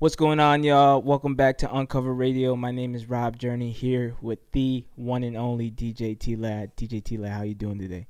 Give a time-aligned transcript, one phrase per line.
[0.00, 1.02] What's going on, y'all?
[1.02, 2.54] Welcome back to Uncovered Radio.
[2.54, 6.76] My name is Rob Journey here with the one and only DJ T Lad.
[6.76, 8.06] DJ T Lad, how you doing today?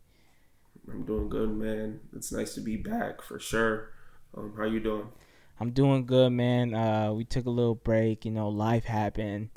[0.86, 2.00] I'm doing good, man.
[2.14, 3.92] It's nice to be back for sure.
[4.36, 5.08] Um, how you doing?
[5.58, 6.74] I'm doing good, man.
[6.74, 8.26] Uh, we took a little break.
[8.26, 9.48] You know, life happened.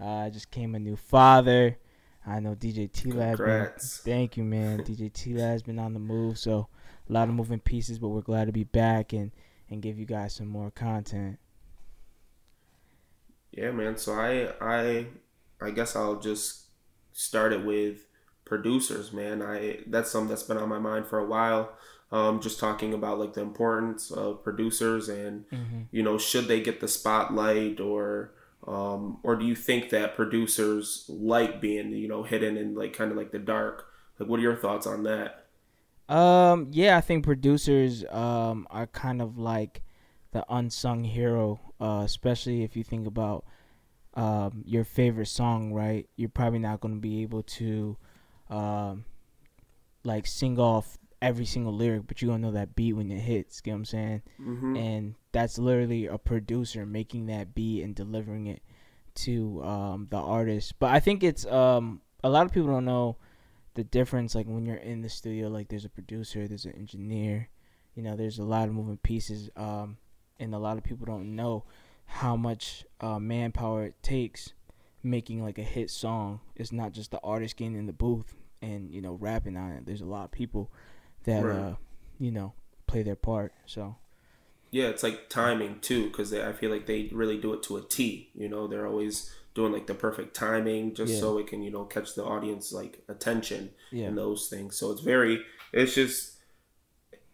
[0.00, 1.78] Uh, I just came a new father.
[2.26, 3.38] I know DJ T Lad.
[3.80, 4.80] Thank you, man.
[4.80, 6.66] DJ T Lad's been on the move, so
[7.08, 9.30] a lot of moving pieces, but we're glad to be back and
[9.70, 11.38] and give you guys some more content.
[13.56, 13.96] Yeah, man.
[13.96, 15.06] So I I
[15.60, 16.66] I guess I'll just
[17.12, 18.06] start it with
[18.44, 19.42] producers, man.
[19.42, 21.72] I that's something that's been on my mind for a while.
[22.12, 25.82] Um, just talking about like the importance of producers and mm-hmm.
[25.90, 28.32] you know should they get the spotlight or
[28.66, 33.10] um, or do you think that producers like being you know hidden in like kind
[33.10, 33.86] of like the dark?
[34.18, 35.46] Like, what are your thoughts on that?
[36.08, 39.82] Um, yeah, I think producers um are kind of like
[40.32, 43.44] the unsung hero, uh, especially if you think about
[44.14, 46.08] um, your favorite song, right?
[46.16, 47.96] You're probably not going to be able to
[48.48, 49.04] um,
[50.04, 53.20] like sing off every single lyric, but you're going to know that beat when it
[53.20, 53.60] hits.
[53.64, 54.22] You know what I'm saying?
[54.40, 54.76] Mm-hmm.
[54.76, 58.62] And that's literally a producer making that beat and delivering it
[59.16, 60.78] to um, the artist.
[60.78, 63.16] But I think it's um, a lot of people don't know
[63.74, 64.34] the difference.
[64.34, 67.48] Like when you're in the studio, like there's a producer, there's an engineer.
[67.94, 69.48] You know, there's a lot of moving pieces.
[69.56, 69.96] Um,
[70.38, 71.64] and a lot of people don't know
[72.06, 74.52] how much uh, manpower it takes
[75.02, 76.40] making like a hit song.
[76.54, 79.86] It's not just the artist getting in the booth and you know rapping on it.
[79.86, 80.70] There's a lot of people
[81.24, 81.56] that right.
[81.56, 81.74] uh,
[82.18, 82.52] you know
[82.86, 83.52] play their part.
[83.66, 83.96] So
[84.70, 87.82] yeah, it's like timing too, because I feel like they really do it to a
[87.82, 88.30] T.
[88.34, 91.20] You know, they're always doing like the perfect timing just yeah.
[91.20, 94.06] so it can you know catch the audience like attention yeah.
[94.06, 94.76] and those things.
[94.76, 95.42] So it's very,
[95.72, 96.35] it's just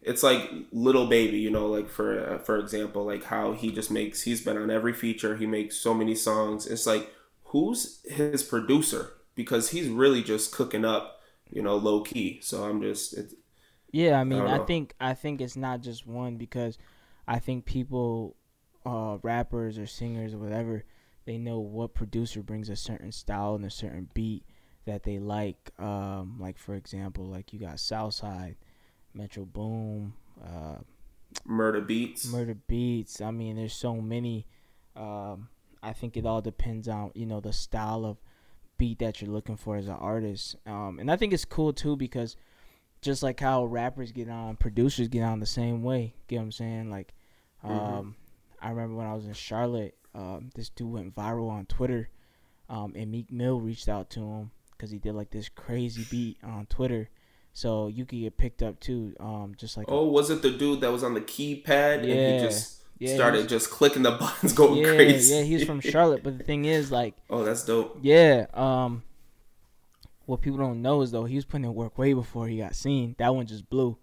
[0.05, 3.91] it's like little Baby you know like for uh, for example like how he just
[3.91, 6.67] makes he's been on every feature he makes so many songs.
[6.67, 7.11] It's like
[7.45, 9.13] who's his producer?
[9.35, 13.35] Because he's really just cooking up you know low key so i'm just it's
[13.91, 16.79] yeah i mean I, I, think i think it's not just one because
[17.27, 18.35] i think people
[18.85, 20.83] uh rappers or singers or whatever
[21.25, 24.43] they know what producer brings a certain style and a certain beat
[24.85, 25.71] that they like.
[25.79, 28.57] Um like for example like you got southside
[29.13, 30.13] Metro Boom,
[30.43, 30.77] uh,
[31.47, 32.27] Murda Beatz.
[32.27, 33.21] Murda Beatz.
[33.21, 34.45] I mean, there's so many.
[34.95, 35.49] Um,
[35.81, 38.17] I think it all depends on you know the style of
[38.77, 40.55] beat that you're looking for as an artist.
[40.65, 42.35] Um, and I think it's cool too because
[43.01, 46.15] just like how rappers get on, producers get on the same way.
[46.27, 46.89] Get what I'm saying?
[46.89, 47.13] Like,
[47.63, 47.71] mm-hmm.
[47.71, 48.65] um, mm-hmm.
[48.65, 52.09] I remember when I was in Charlotte, um, this dude went viral on Twitter,
[52.69, 56.37] um, and Meek Mill reached out to him because he did like this crazy beat
[56.43, 57.09] on Twitter
[57.53, 59.15] so you could get picked up too.
[59.19, 62.13] Um, just like oh, a, was it the dude that was on the keypad yeah,
[62.13, 65.35] and he just yeah, started was, just clicking the buttons, going yeah, crazy?
[65.35, 67.99] Yeah, he's from Charlotte, but the thing is, like, oh, that's dope.
[68.01, 68.47] Yeah.
[68.53, 69.03] Um,
[70.25, 72.75] what people don't know is though he was putting in work way before he got
[72.75, 73.15] seen.
[73.19, 73.97] That one just blew,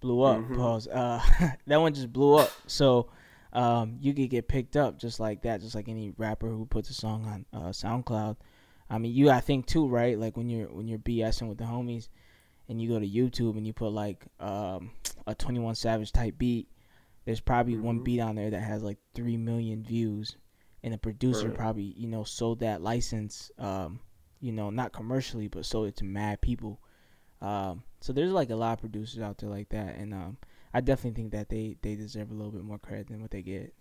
[0.00, 0.38] blew up.
[0.38, 0.56] Mm-hmm.
[0.56, 0.88] Pause.
[0.88, 1.22] Uh,
[1.66, 2.52] that one just blew up.
[2.66, 3.08] So.
[3.50, 6.90] Um, you could get picked up just like that, just like any rapper who puts
[6.90, 8.36] a song on uh, SoundCloud.
[8.90, 10.18] I mean, you I think too, right?
[10.18, 12.08] Like when you're when you're BSing with the homies,
[12.68, 14.90] and you go to YouTube and you put like um,
[15.26, 16.68] a 21 Savage type beat,
[17.24, 17.82] there's probably mm-hmm.
[17.82, 20.36] one beat on there that has like 3 million views
[20.82, 21.56] and the producer right.
[21.56, 24.00] probably, you know, sold that license um,
[24.40, 26.80] you know, not commercially, but sold it to mad people.
[27.42, 30.36] Um, so there's like a lot of producers out there like that and um,
[30.74, 33.42] I definitely think that they they deserve a little bit more credit than what they
[33.42, 33.74] get.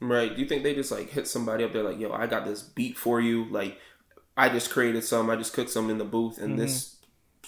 [0.00, 0.34] Right.
[0.34, 2.62] Do you think they just like hit somebody up there like, "Yo, I got this
[2.62, 3.78] beat for you." Like
[4.36, 6.60] I just created some, I just cooked some in the booth and mm-hmm.
[6.60, 6.96] this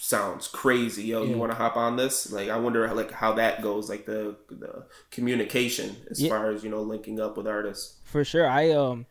[0.02, 1.04] sounds crazy.
[1.04, 1.30] Yo, yeah.
[1.30, 2.32] you want to hop on this?
[2.32, 6.28] Like, I wonder like how that goes, like the the communication as yeah.
[6.28, 8.00] far as you know linking up with artists.
[8.04, 9.06] For sure, I um,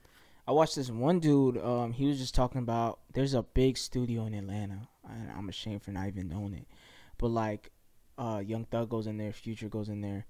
[0.48, 1.58] I watched this one dude.
[1.58, 5.82] Um, he was just talking about there's a big studio in Atlanta, and I'm ashamed
[5.82, 6.68] for not even knowing it,
[7.18, 7.72] but like,
[8.18, 10.26] uh, Young Thug goes in there, Future goes in there,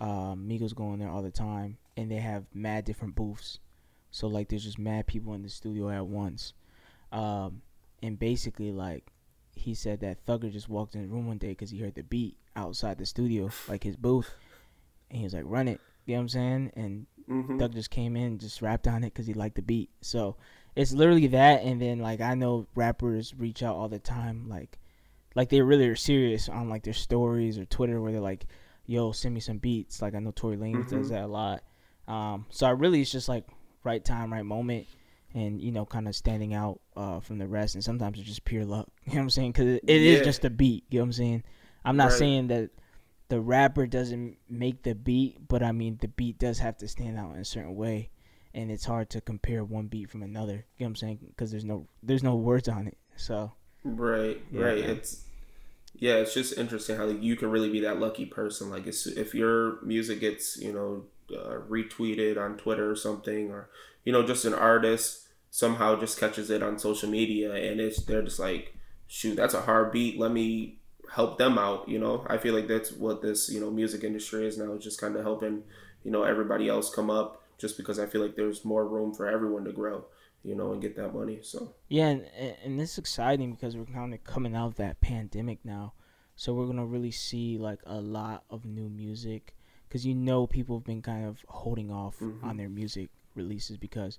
[0.00, 3.58] um, Migos go in there all the time, and they have mad different booths.
[4.10, 6.54] So like, there's just mad people in the studio at once,
[7.12, 7.60] um,
[8.02, 9.12] and basically like
[9.56, 12.02] he said that Thugger just walked in the room one day because he heard the
[12.02, 14.32] beat outside the studio, like his booth,
[15.10, 16.72] and he was like, "Run it," you know what I'm saying?
[16.76, 17.58] And mm-hmm.
[17.58, 19.90] Thug just came in, just rapped on it because he liked the beat.
[20.00, 20.36] So
[20.74, 24.78] it's literally that, and then like I know rappers reach out all the time, like
[25.34, 28.46] like they really are serious on like their stories or Twitter where they're like,
[28.84, 30.98] "Yo, send me some beats." Like I know Tory Lanez mm-hmm.
[30.98, 31.62] does that a lot.
[32.06, 33.46] Um, so I really it's just like
[33.84, 34.86] right time, right moment
[35.36, 38.44] and you know kind of standing out uh, from the rest and sometimes it's just
[38.44, 40.18] pure luck you know what i'm saying because it, it yeah.
[40.18, 41.42] is just a beat you know what i'm saying
[41.84, 42.18] i'm not right.
[42.18, 42.70] saying that
[43.28, 47.18] the rapper doesn't make the beat, but I mean the beat does have to stand
[47.18, 48.10] out in a certain way,
[48.54, 50.52] and it's hard to compare one beat from another.
[50.52, 51.18] You know what I'm saying?
[51.28, 52.96] Because there's no there's no words on it.
[53.16, 53.52] So
[53.84, 54.80] right, yeah, right.
[54.80, 54.90] Man.
[54.90, 55.24] It's
[55.94, 58.70] yeah, it's just interesting how like you can really be that lucky person.
[58.70, 61.04] Like if your music gets you know
[61.36, 63.70] uh, retweeted on Twitter or something, or
[64.04, 65.25] you know just an artist
[65.56, 68.76] somehow just catches it on social media and it's they're just like
[69.06, 70.78] shoot that's a hard beat let me
[71.12, 72.26] help them out you know?
[72.28, 75.22] I feel like that's what this you know music industry is now just kind of
[75.22, 75.62] helping
[76.04, 79.26] you know everybody else come up just because i feel like there's more room for
[79.26, 80.04] everyone to grow
[80.46, 81.74] you know and get that money so.
[81.88, 82.26] Yeah and,
[82.64, 85.94] and this is exciting because we're kind of coming out of that pandemic now.
[86.36, 89.54] So we're gonna really see like a lot of new music
[89.88, 92.46] because you know people have been kind of holding off mm-hmm.
[92.46, 94.18] on their music releases because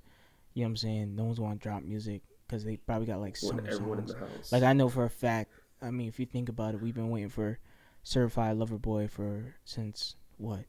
[0.57, 3.19] you know what I'm saying no one's want to drop music because they probably got
[3.19, 4.15] like summer songs.
[4.51, 5.51] Like I know for a fact.
[5.83, 7.59] I mean, if you think about it, we've been waiting for
[8.01, 10.61] Certified Lover Boy for since what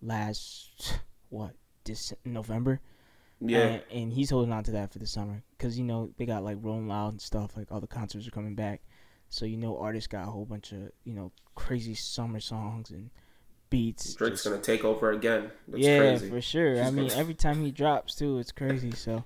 [0.00, 1.52] last what
[1.84, 2.80] this November.
[3.42, 6.24] Yeah, and, and, he's holding on to that for the summer because you know they
[6.24, 7.58] got like Rolling Loud and stuff.
[7.58, 8.80] Like all the concerts are coming back,
[9.28, 13.10] so you know artists got a whole bunch of you know crazy summer songs and
[13.70, 14.14] beats.
[14.14, 15.50] Drake's gonna take over again.
[15.68, 16.28] That's yeah, crazy.
[16.28, 16.82] for sure.
[16.82, 17.20] I mean, gonna...
[17.20, 18.90] every time he drops too, it's crazy.
[18.90, 19.24] So,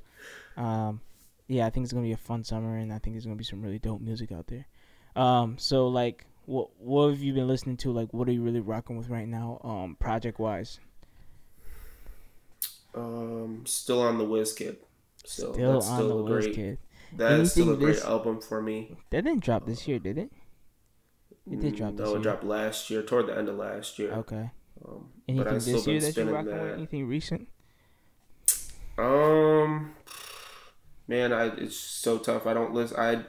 [0.57, 1.01] um,
[1.49, 3.45] yeah, I think it's gonna be a fun summer, and I think there's gonna be
[3.45, 4.67] some really dope music out there.
[5.17, 7.93] Um, so like, what what have you been listening to?
[7.93, 10.79] Like, what are you really rocking with right now, um, project wise?
[12.95, 14.77] Um, still on the Wizkid.
[15.25, 16.79] Still, still on still the Wizkid.
[17.17, 18.97] That's still a great this, album for me.
[19.11, 20.31] That didn't drop this year, did it?
[21.51, 21.95] It did drop.
[21.95, 22.19] No, it year.
[22.21, 24.13] dropped last year, toward the end of last year.
[24.13, 24.51] Okay.
[24.87, 26.63] Um, Anything this year that rocking that.
[26.63, 26.73] with?
[26.75, 27.49] Anything recent?
[28.97, 29.95] Um,
[31.09, 32.47] man, I it's so tough.
[32.47, 32.99] I don't listen.
[32.99, 33.25] I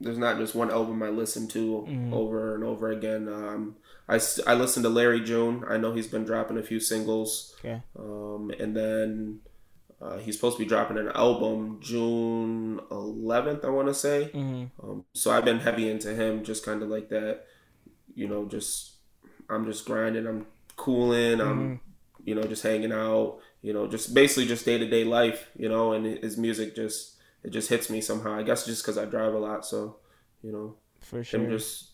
[0.00, 2.12] there's not just one album I listen to mm.
[2.12, 3.28] over and over again.
[3.28, 3.76] Um,
[4.08, 5.64] I I listen to Larry June.
[5.68, 7.54] I know he's been dropping a few singles.
[7.58, 7.82] Okay.
[7.98, 9.40] Um, and then
[10.04, 14.30] uh, he's supposed to be dropping an album June 11th, I want to say.
[14.34, 14.64] Mm-hmm.
[14.86, 17.46] Um, so I've been heavy into him, just kind of like that.
[18.14, 18.96] You know, just
[19.48, 20.26] I'm just grinding.
[20.26, 20.46] I'm
[20.76, 21.40] cooling.
[21.40, 21.74] I'm mm-hmm.
[22.24, 23.38] you know just hanging out.
[23.62, 25.48] You know, just basically just day to day life.
[25.56, 28.34] You know, and his music just it just hits me somehow.
[28.34, 29.96] I guess just because I drive a lot, so
[30.42, 31.40] you know, for sure.
[31.40, 31.92] Him just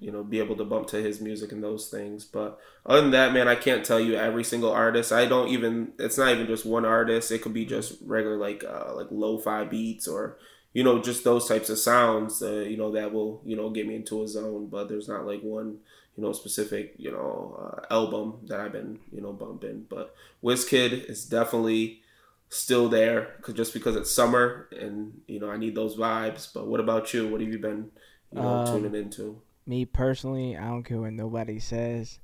[0.00, 2.24] you know, be able to bump to his music and those things.
[2.24, 5.12] But other than that, man, I can't tell you every single artist.
[5.12, 5.92] I don't even.
[5.98, 7.30] It's not even just one artist.
[7.30, 10.38] It could be just regular like uh, like lo-fi beats or
[10.72, 12.42] you know just those types of sounds.
[12.42, 14.68] Uh, you know that will you know get me into a zone.
[14.68, 15.78] But there's not like one
[16.16, 19.86] you know specific you know uh, album that I've been you know bumping.
[19.88, 22.00] But Wizkid is definitely
[22.48, 26.52] still there cause just because it's summer and you know I need those vibes.
[26.52, 27.28] But what about you?
[27.28, 27.90] What have you been
[28.32, 29.42] you know um, tuning into?
[29.70, 32.18] Me personally, I don't care what nobody says.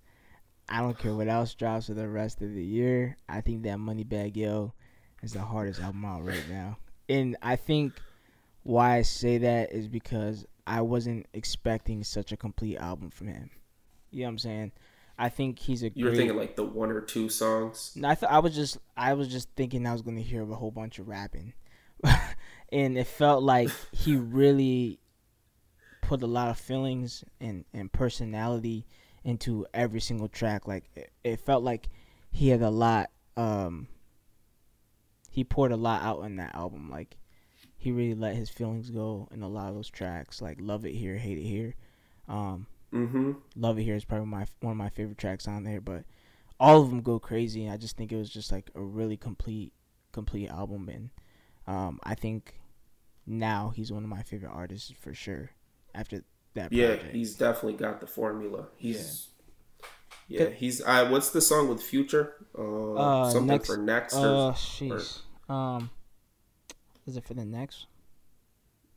[0.68, 3.16] I don't care what else drops for the rest of the year.
[3.28, 4.74] I think that Moneybagg Yo
[5.22, 6.76] is the hardest album out right now.
[7.08, 7.92] And I think
[8.64, 13.50] why I say that is because I wasn't expecting such a complete album from him.
[14.10, 14.72] You know what I'm saying?
[15.16, 15.92] I think he's a.
[15.94, 17.92] You were thinking like the one or two songs.
[17.94, 20.42] No, I thought I was just I was just thinking I was going to hear
[20.42, 21.54] a whole bunch of rapping,
[22.72, 24.98] and it felt like he really
[26.06, 28.86] put a lot of feelings and, and personality
[29.24, 30.68] into every single track.
[30.68, 31.88] Like it, it felt like
[32.30, 33.10] he had a lot.
[33.36, 33.88] Um,
[35.28, 36.88] he poured a lot out in that album.
[36.90, 37.16] Like
[37.76, 40.40] he really let his feelings go in a lot of those tracks.
[40.40, 41.74] Like love it here, hate it here.
[42.28, 43.32] Um, mm-hmm.
[43.56, 45.80] Love it here is probably my one of my favorite tracks on there.
[45.80, 46.04] But
[46.60, 47.64] all of them go crazy.
[47.64, 49.72] And I just think it was just like a really complete
[50.12, 50.88] complete album.
[50.88, 51.10] And
[51.66, 52.54] um, I think
[53.26, 55.50] now he's one of my favorite artists for sure
[55.96, 56.24] after
[56.54, 56.72] that.
[56.72, 58.66] Yeah, he's definitely got the formula.
[58.76, 59.28] He's
[60.28, 60.82] yeah, yeah he's.
[60.82, 62.34] Uh, what's the song with Future?
[62.56, 64.14] Uh, uh something next, for next.
[64.14, 65.20] Or, uh, jeez.
[65.48, 65.90] Um,
[67.06, 67.86] is it for the next?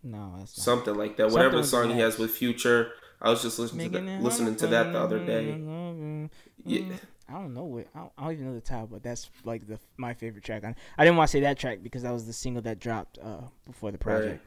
[0.03, 0.63] No, that's not.
[0.63, 1.31] something like that.
[1.31, 2.91] Something Whatever song he has with Future.
[3.21, 6.29] I was just listening Making to the, listening to that the other day.
[6.65, 6.85] Yeah.
[7.27, 9.67] I don't know what I don't, I don't, even know the title, but that's like
[9.67, 10.63] the my favorite track.
[10.63, 13.19] I, I didn't want to say that track because that was the single that dropped
[13.19, 14.43] uh, before the project.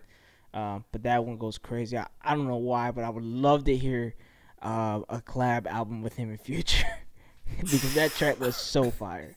[0.52, 1.96] Uh, but that one goes crazy.
[1.96, 4.14] I, I don't know why, but I would love to hear
[4.60, 6.86] uh, a collab album with him in Future
[7.60, 9.36] because that track was so fire.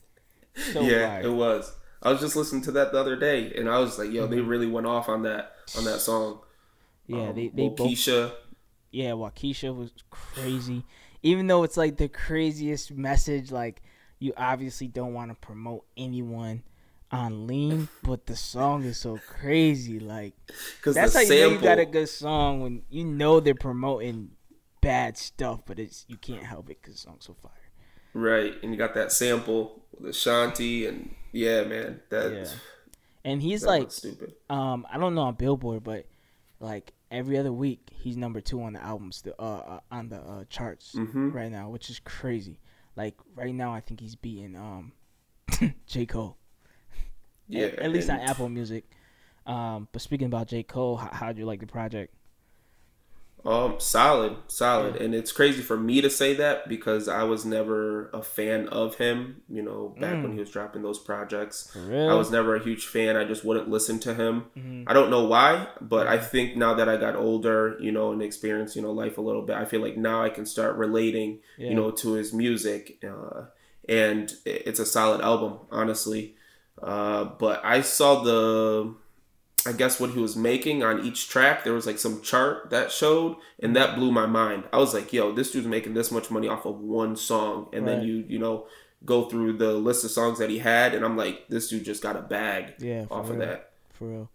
[0.72, 1.22] So yeah, fire.
[1.22, 1.74] it was.
[2.02, 4.34] I was just listening to that the other day, and I was like, "Yo, mm-hmm.
[4.34, 6.40] they really went off on that on that song."
[7.06, 8.32] Yeah, um, they they Keisha.
[8.90, 10.84] Yeah, Keisha was crazy.
[11.22, 13.82] Even though it's like the craziest message, like
[14.18, 16.62] you obviously don't want to promote anyone
[17.10, 20.00] on lean, but the song is so crazy.
[20.00, 20.34] Like
[20.84, 24.30] that's how you know you got a good song when you know they're promoting
[24.80, 27.52] bad stuff, but it's you can't help it because the song's so fire.
[28.14, 32.32] Right, and you got that sample with Ashanti, and yeah, man, that.
[32.32, 32.46] Yeah.
[33.24, 34.34] And he's like stupid.
[34.48, 36.06] Um, I don't know on Billboard, but
[36.60, 40.18] like every other week, he's number two on the albums, the uh, uh on the
[40.18, 41.30] uh, charts mm-hmm.
[41.30, 42.60] right now, which is crazy.
[42.94, 44.92] Like right now, I think he's beating um
[45.86, 46.38] J Cole.
[47.48, 48.84] Yeah, at, at least on Apple Music.
[49.46, 52.12] Um, but speaking about J Cole, how how'd you like the project?
[53.46, 55.04] Um, solid, solid, yeah.
[55.04, 58.96] and it's crazy for me to say that because I was never a fan of
[58.96, 59.42] him.
[59.48, 60.22] You know, back mm.
[60.24, 63.16] when he was dropping those projects, I was never a huge fan.
[63.16, 64.46] I just wouldn't listen to him.
[64.56, 64.84] Mm-hmm.
[64.88, 68.20] I don't know why, but I think now that I got older, you know, and
[68.20, 71.38] experienced, you know, life a little bit, I feel like now I can start relating,
[71.56, 71.68] yeah.
[71.68, 73.44] you know, to his music, uh,
[73.88, 76.34] and it's a solid album, honestly.
[76.82, 78.94] Uh, but I saw the
[79.66, 81.64] I guess what he was making on each track.
[81.64, 84.64] There was like some chart that showed, and that blew my mind.
[84.72, 87.84] I was like, "Yo, this dude's making this much money off of one song," and
[87.84, 87.96] right.
[87.96, 88.66] then you you know
[89.04, 92.02] go through the list of songs that he had, and I'm like, "This dude just
[92.02, 93.42] got a bag yeah, off real.
[93.42, 94.30] of that." For real,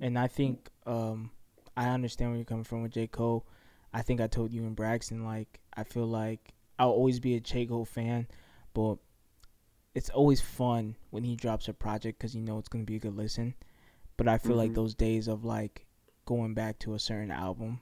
[0.00, 1.30] and I think um,
[1.76, 3.46] I understand where you're coming from with J Cole.
[3.92, 7.40] I think I told you and Braxton like I feel like I'll always be a
[7.40, 8.26] J Cole fan,
[8.74, 8.96] but
[9.94, 13.00] it's always fun when he drops a project because you know it's gonna be a
[13.00, 13.54] good listen
[14.16, 14.58] but I feel mm-hmm.
[14.60, 15.86] like those days of like
[16.24, 17.80] going back to a certain album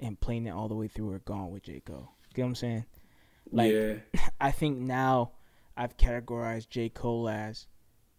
[0.00, 1.80] and playing it all the way through are gone with J.
[1.80, 2.10] Cole.
[2.34, 2.84] You know what I'm saying?
[3.50, 3.94] Like yeah.
[4.40, 5.32] I think now
[5.76, 6.88] I've categorized J.
[6.88, 7.66] Cole as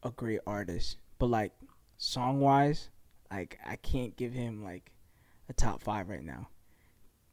[0.03, 0.97] a great artist.
[1.17, 1.53] But like
[1.97, 2.89] song wise,
[3.31, 4.91] like I can't give him like
[5.49, 6.49] a top five right now.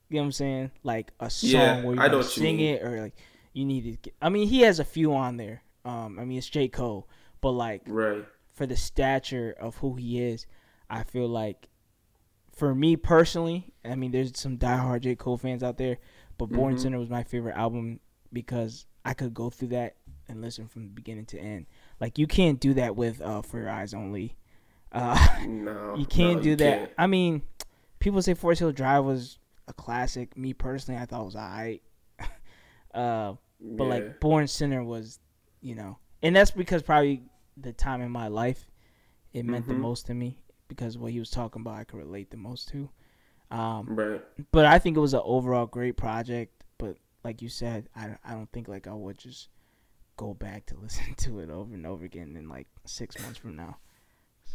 [0.09, 0.71] You know what I'm saying?
[0.83, 3.15] Like a song yeah, where you sing you it or like
[3.55, 5.63] you need to get, I mean he has a few on there.
[5.85, 6.69] Um I mean it's J.
[6.69, 7.09] Cole.
[7.41, 10.47] But like right for the stature of who he is,
[10.89, 11.69] I feel like
[12.55, 15.17] for me personally, I mean, there's some diehard J.
[15.17, 15.99] Cole fans out there,
[16.39, 16.83] but Born mm-hmm.
[16.83, 18.01] Sinner was my favorite album
[18.33, 19.97] because I could go through that
[20.29, 21.67] and listen from the beginning to end.
[22.01, 24.37] Like you can't do that with uh, 4 Your Eyez Only.
[24.93, 26.79] Uh, no, you can't no, do you that.
[26.79, 26.91] Can't.
[26.99, 27.43] I mean,
[27.99, 30.37] people say Forest Hill Drive was a classic.
[30.37, 31.83] Me personally, I thought it was alright.
[32.95, 33.91] uh, but yeah.
[33.91, 35.19] like Born Sinner was,
[35.63, 37.23] you know, and that's because probably
[37.57, 38.67] the time in my life
[39.33, 39.75] it meant mm-hmm.
[39.75, 40.39] the most to me
[40.69, 42.91] because what he was talking about I could relate the most to.
[43.51, 44.23] Um, right.
[44.51, 46.65] But I think it was an overall great project.
[46.79, 49.49] But like you said, I, I don't think like I would just
[50.17, 53.57] go back to listen to it over and over again in like six months from
[53.57, 53.79] now.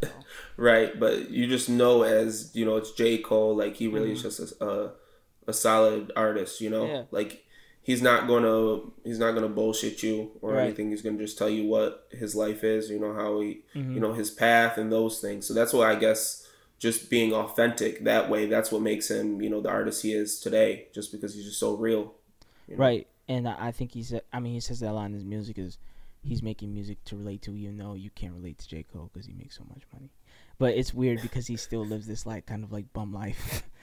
[0.00, 0.08] So.
[0.56, 4.26] right, but you just know as you know it's J Cole, like he really mm-hmm.
[4.26, 4.92] is just a, a,
[5.48, 6.60] a solid artist.
[6.60, 7.02] You know, yeah.
[7.10, 7.44] like
[7.88, 10.64] he's not gonna he's not gonna bullshit you or right.
[10.64, 10.90] anything.
[10.90, 12.90] He's gonna just tell you what his life is.
[12.90, 13.94] You know how he mm-hmm.
[13.94, 15.46] you know his path and those things.
[15.46, 16.46] So that's why I guess
[16.78, 18.44] just being authentic that way.
[18.44, 20.88] That's what makes him you know the artist he is today.
[20.94, 22.12] Just because he's just so real.
[22.68, 22.84] You know?
[22.84, 24.22] Right, and I think he said.
[24.34, 25.78] I mean, he says that a lot in his music is
[26.22, 29.26] he's making music to relate to, even though you can't relate to J Cole because
[29.26, 30.10] he makes so much money.
[30.58, 33.62] But it's weird because he still lives this like kind of like bum life.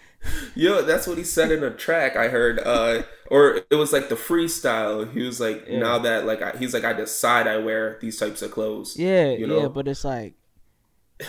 [0.55, 2.59] Yo, that's what he said in a track I heard.
[2.59, 5.11] Uh, or it was like the freestyle.
[5.11, 5.79] He was like, yeah.
[5.79, 8.97] now that like I, he's like, I decide I wear these types of clothes.
[8.97, 9.61] Yeah, you know?
[9.61, 9.67] yeah.
[9.67, 10.33] But it's like,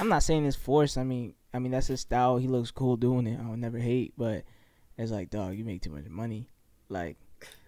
[0.01, 0.99] I'm not saying it's forced.
[0.99, 2.37] I mean, I mean that's his style.
[2.39, 3.39] He looks cool doing it.
[3.41, 4.15] I would never hate.
[4.17, 4.45] But
[4.97, 6.49] it's like, dog, you make too much money.
[6.89, 7.17] Like,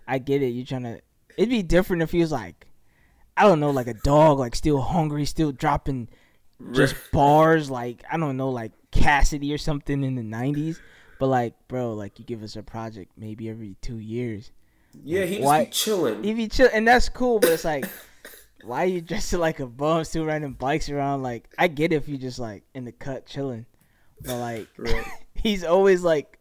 [0.07, 0.49] I get it.
[0.49, 1.01] You're trying to.
[1.37, 2.67] It'd be different if he was like,
[3.37, 6.09] I don't know, like a dog, like still hungry, still dropping
[6.73, 10.81] just bars like I don't know, like Cassidy or something in the '90s.
[11.19, 14.53] But like, bro, like you give us a project maybe every two years.
[15.05, 16.23] Yeah, he why, be chilling.
[16.23, 17.41] He be chill, and that's cool.
[17.41, 17.87] But it's like,
[18.65, 21.23] why are you dressed like a bum, still riding bikes around?
[21.23, 23.67] Like, I get it if you just like in the cut chilling,
[24.23, 25.05] but like, right.
[25.35, 26.39] he's always like,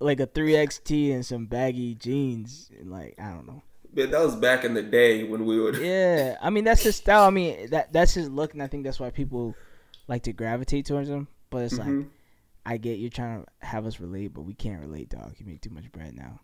[0.00, 3.62] like a three XT and some baggy jeans, and like I don't know.
[3.92, 5.76] Man, that was back in the day when we would.
[5.76, 7.24] Yeah, I mean that's his style.
[7.24, 9.54] I mean that that's his look, and I think that's why people
[10.08, 11.28] like to gravitate towards him.
[11.50, 11.98] But it's mm-hmm.
[11.98, 12.08] like
[12.66, 15.34] I get you're trying to have us relate, but we can't relate, dog.
[15.38, 16.40] You make too much bread now.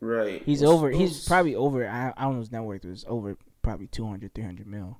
[0.00, 0.42] Right.
[0.44, 0.90] He's over.
[0.90, 1.88] He's probably over.
[1.88, 4.98] I, I don't know his net worth was over probably 200, 300 mil.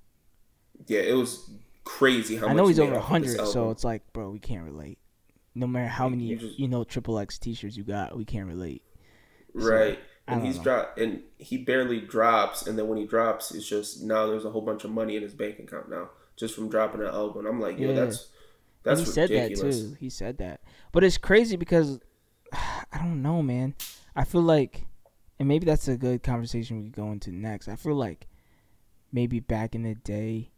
[0.86, 1.50] Yeah, it was
[1.84, 2.36] crazy.
[2.36, 4.98] How I know he's over hundred, so it's like, bro, we can't relate.
[5.54, 8.48] No matter how many you, just, you know triple X T-shirts you got, we can't
[8.48, 8.82] relate.
[9.52, 9.98] Right.
[10.26, 14.26] And he's dropped, and he barely drops, and then when he drops, it's just now
[14.26, 17.08] there's a whole bunch of money in his bank account now just from dropping an
[17.08, 17.46] album.
[17.46, 18.28] And I'm like, yeah, that's
[18.84, 19.96] that's he said that too.
[19.98, 20.60] He said that,
[20.92, 22.00] but it's crazy because
[22.52, 23.74] I don't know, man.
[24.14, 24.86] I feel like,
[25.38, 27.68] and maybe that's a good conversation we could go into next.
[27.68, 28.28] I feel like
[29.12, 30.50] maybe back in the day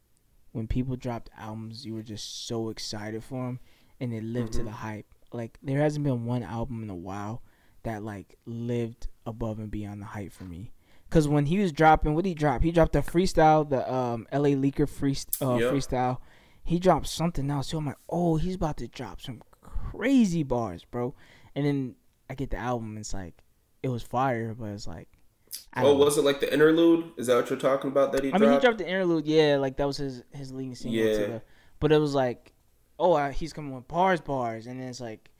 [0.52, 3.60] when people dropped albums, you were just so excited for them,
[4.00, 4.60] and it lived mm-hmm.
[4.60, 5.06] to the hype.
[5.32, 7.42] Like there hasn't been one album in a while
[7.82, 10.72] that like lived above and beyond the hype for me.
[11.08, 12.62] Cause when he was dropping, what did he drop?
[12.64, 14.54] He dropped a freestyle, the um L.A.
[14.54, 15.72] Leaker free, uh, yep.
[15.72, 16.18] freestyle.
[16.66, 17.68] He dropped something else.
[17.68, 21.14] So I'm like, oh, he's about to drop some crazy bars, bro.
[21.54, 21.94] And then
[22.28, 22.98] I get the album.
[22.98, 23.42] It's like
[23.84, 25.08] it was fire, but it's like.
[25.76, 27.12] oh, was it like the interlude?
[27.16, 28.10] Is that what you're talking about?
[28.12, 28.28] That he.
[28.28, 28.42] I dropped?
[28.42, 29.26] mean, he dropped the interlude.
[29.26, 31.00] Yeah, like that was his his leading single.
[31.00, 31.16] Yeah.
[31.16, 31.42] The,
[31.78, 32.52] but it was like,
[32.98, 35.30] oh, uh, he's coming with bars, bars, and then it's like,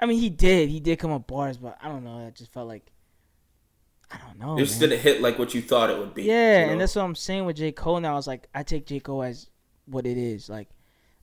[0.00, 2.26] I mean, he did, he did come with bars, but I don't know.
[2.26, 2.90] It just felt like.
[4.10, 4.56] I don't know.
[4.58, 4.90] It just man.
[4.90, 6.24] didn't hit like what you thought it would be.
[6.24, 6.72] Yeah, you know?
[6.72, 7.72] and that's what I'm saying with J.
[7.72, 8.18] Cole now.
[8.18, 9.00] It's like I take J.
[9.00, 9.48] Cole as
[9.86, 10.48] what it is.
[10.48, 10.68] Like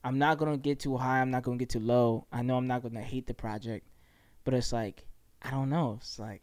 [0.04, 1.20] I'm not gonna get too high.
[1.20, 2.26] I'm not gonna get too low.
[2.32, 3.86] I know I'm not gonna hate the project,
[4.44, 5.04] but it's like
[5.42, 5.98] I don't know.
[6.00, 6.42] It's like,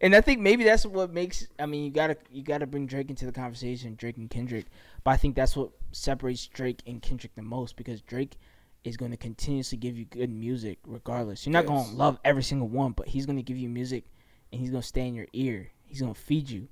[0.00, 1.46] and I think maybe that's what makes.
[1.58, 4.66] I mean, you gotta you gotta bring Drake into the conversation, Drake and Kendrick.
[5.04, 8.36] But I think that's what separates Drake and Kendrick the most because Drake
[8.84, 11.46] is going to continuously give you good music regardless.
[11.46, 11.68] You're not yes.
[11.68, 14.04] going to love every single one, but he's going to give you music
[14.50, 15.70] and he's going to stay in your ear.
[15.84, 16.68] He's going to feed you.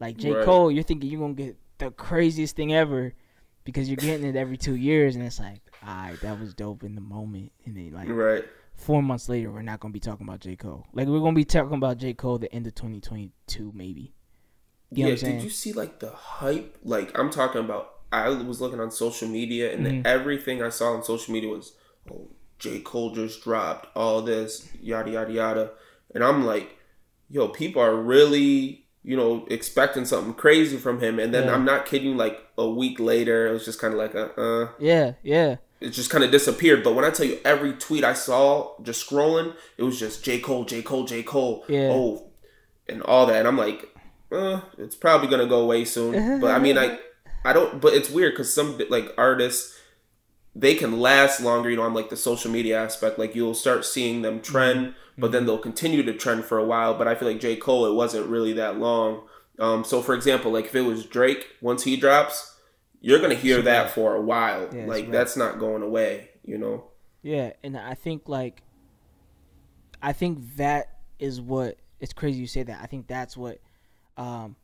[0.00, 0.32] Like J.
[0.32, 0.44] Right.
[0.44, 3.14] Cole, you're thinking you're going to get the craziest thing ever
[3.64, 6.82] because you're getting it every two years, and it's like, all right, that was dope
[6.82, 8.44] in the moment, and then like right.
[8.74, 10.86] four months later, we're not gonna be talking about J Cole.
[10.92, 14.14] Like we're gonna be talking about J Cole the end of 2022, maybe.
[14.90, 16.78] You yeah, did you see like the hype?
[16.82, 17.90] Like I'm talking about.
[18.14, 20.06] I was looking on social media, and mm-hmm.
[20.06, 21.72] everything I saw on social media was,
[22.10, 25.70] "Oh, J Cole just dropped all this, yada yada yada,"
[26.14, 26.76] and I'm like,
[27.30, 31.54] "Yo, people are really you know, expecting something crazy from him, and then yeah.
[31.54, 32.16] I'm not kidding.
[32.16, 35.56] Like a week later, it was just kind of like, uh, uh, yeah, yeah.
[35.80, 36.84] It just kind of disappeared.
[36.84, 40.38] But when I tell you, every tweet I saw, just scrolling, it was just J
[40.38, 41.88] Cole, J Cole, J Cole, yeah.
[41.90, 42.30] oh,
[42.88, 43.36] and all that.
[43.36, 43.88] And I'm like,
[44.30, 46.40] uh, it's probably gonna go away soon.
[46.40, 46.98] but I mean, I,
[47.44, 47.80] I don't.
[47.80, 49.76] But it's weird because some like artists,
[50.54, 51.70] they can last longer.
[51.70, 54.88] You know, on like the social media aspect, like you'll start seeing them trend.
[54.88, 56.94] Mm-hmm but then they'll continue to trend for a while.
[56.94, 57.56] But I feel like J.
[57.56, 59.22] Cole, it wasn't really that long.
[59.58, 62.58] Um, so for example, like if it was Drake, once he drops,
[63.00, 64.68] you're gonna hear that for a while.
[64.74, 65.12] Yeah, like right.
[65.12, 66.84] that's not going away, you know.
[67.22, 68.62] Yeah, and I think like,
[70.02, 72.80] I think that is what it's crazy you say that.
[72.82, 73.60] I think that's what
[74.16, 74.56] um,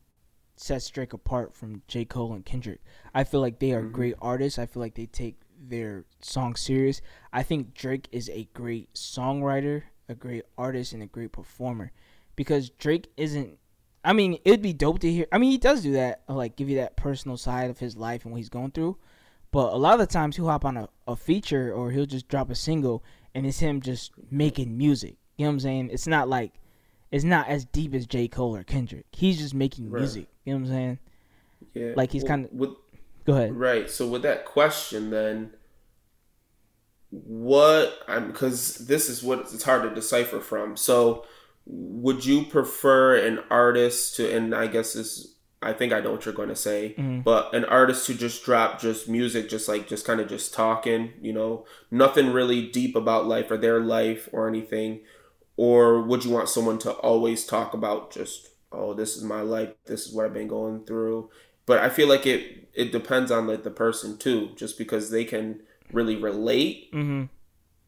[0.57, 2.05] sets Drake apart from J.
[2.05, 2.81] Cole and Kendrick.
[3.15, 3.93] I feel like they are mm-hmm.
[3.93, 4.59] great artists.
[4.59, 7.01] I feel like they take their song serious.
[7.33, 11.93] I think Drake is a great songwriter a great artist and a great performer
[12.37, 13.59] because Drake isn't
[14.05, 15.27] I mean, it'd be dope to hear.
[15.33, 18.25] I mean, he does do that, like give you that personal side of his life
[18.25, 18.97] and what he's going through.
[19.51, 22.29] But a lot of the times he'll hop on a, a feature or he'll just
[22.29, 23.03] drop a single
[23.35, 25.17] and it's him just making music.
[25.37, 25.91] You know what I'm saying?
[25.93, 26.53] It's not like
[27.11, 28.29] it's not as deep as J.
[28.29, 29.07] Cole or Kendrick.
[29.13, 30.01] He's just making right.
[30.01, 30.29] music.
[30.45, 30.99] You know what I'm saying?
[31.75, 31.93] Yeah.
[31.97, 32.53] Like he's well, kind of.
[33.29, 33.55] Go ahead.
[33.55, 33.91] Right.
[33.91, 35.53] So with that question, then,
[37.11, 40.79] what I'm because this is what it's hard to decipher from.
[40.79, 41.27] So,
[41.67, 46.25] would you prefer an artist to, and I guess this, I think I know what
[46.25, 47.21] you're going to say, mm-hmm.
[47.21, 51.13] but an artist to just drop just music, just like just kind of just talking,
[51.21, 55.01] you know, nothing really deep about life or their life or anything,
[55.59, 59.75] or would you want someone to always talk about just, oh, this is my life,
[59.85, 61.29] this is what I've been going through,
[61.69, 65.25] but I feel like it it depends on like the person too, just because they
[65.25, 65.61] can
[65.93, 67.25] really relate, mm-hmm.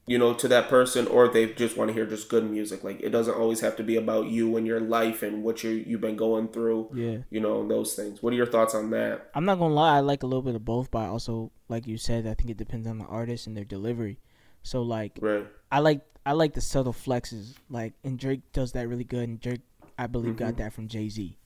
[0.06, 2.84] you know, to that person, or they just want to hear just good music.
[2.84, 5.70] Like it doesn't always have to be about you and your life and what you
[5.70, 6.90] you've been going through.
[6.94, 8.22] Yeah, you know those things.
[8.22, 9.30] What are your thoughts on that?
[9.34, 11.96] I'm not gonna lie, I like a little bit of both, but also like you
[11.96, 14.18] said, I think it depends on the artist and their delivery.
[14.62, 15.46] So like, right.
[15.72, 19.40] I like I like the subtle flexes, like, and Drake does that really good, and
[19.40, 19.62] Drake
[19.98, 20.44] I believe mm-hmm.
[20.44, 21.38] got that from Jay Z.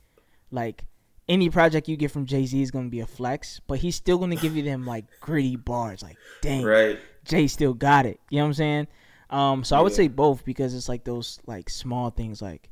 [0.51, 0.85] Like
[1.29, 4.19] any project you get from Jay Z is gonna be a flex, but he's still
[4.19, 6.03] gonna give you them like gritty bars.
[6.03, 6.99] Like, dang, right?
[7.25, 8.21] Jay still got it.
[8.31, 8.89] You know what I'm saying?
[9.31, 9.81] Um, so yeah.
[9.81, 12.71] I would say both because it's like those like small things, like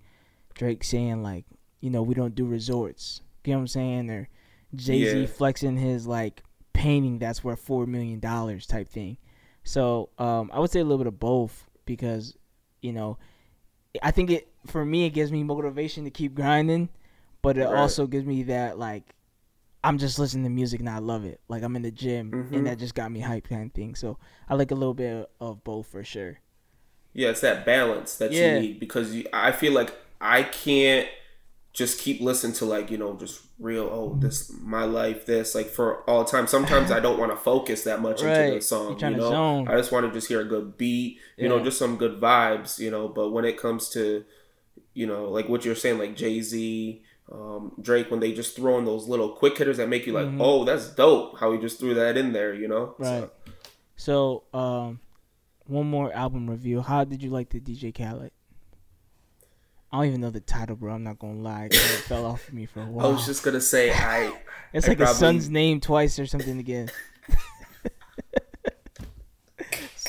[0.54, 1.44] Drake saying like,
[1.80, 3.22] you know, we don't do resorts.
[3.44, 4.10] You know what I'm saying?
[4.10, 4.28] Or
[4.74, 5.26] Jay Z yeah.
[5.26, 9.16] flexing his like painting that's worth four million dollars type thing.
[9.64, 12.36] So um, I would say a little bit of both because,
[12.80, 13.18] you know,
[14.02, 16.88] I think it for me it gives me motivation to keep grinding
[17.42, 17.74] but it right.
[17.74, 19.14] also gives me that like
[19.84, 21.40] I'm just listening to music and I love it.
[21.48, 22.54] Like I'm in the gym mm-hmm.
[22.54, 23.94] and that just got me hyped kind of thing.
[23.94, 24.16] So
[24.48, 26.38] I like a little bit of both for sure.
[27.12, 28.54] Yeah, it's that balance that yeah.
[28.54, 31.08] you need because you, I feel like I can't
[31.72, 35.68] just keep listening to like you know just real oh this my life this like
[35.68, 38.40] for all time sometimes i don't want to focus that much right.
[38.40, 41.44] into the song you know i just want to just hear a good beat you
[41.44, 41.48] yeah.
[41.48, 44.22] know just some good vibes you know but when it comes to
[44.92, 47.02] you know like what you're saying like jay-z
[47.32, 50.26] um, Drake when they just throw in those little quick hitters that make you like,
[50.26, 50.40] mm-hmm.
[50.40, 51.38] oh, that's dope.
[51.38, 52.94] How he just threw that in there, you know?
[52.98, 53.30] Right.
[53.96, 55.00] So, so um,
[55.66, 56.82] one more album review.
[56.82, 58.32] How did you like the DJ Khaled?
[59.90, 60.94] I don't even know the title, bro.
[60.94, 61.68] I'm not gonna lie.
[61.70, 61.74] It
[62.06, 63.06] fell off of me for a while.
[63.06, 64.32] I was just gonna say I.
[64.72, 65.12] it's I like probably...
[65.12, 66.90] a son's name twice or something again.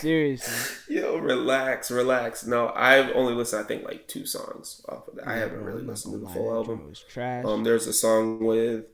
[0.03, 0.95] Seriously.
[0.97, 2.45] Yo, relax, relax.
[2.45, 5.27] No, I've only listened, I think, like two songs off of that.
[5.27, 6.89] I haven't really listened to the full album.
[6.89, 7.43] Was trash.
[7.45, 8.85] Um, there's a song with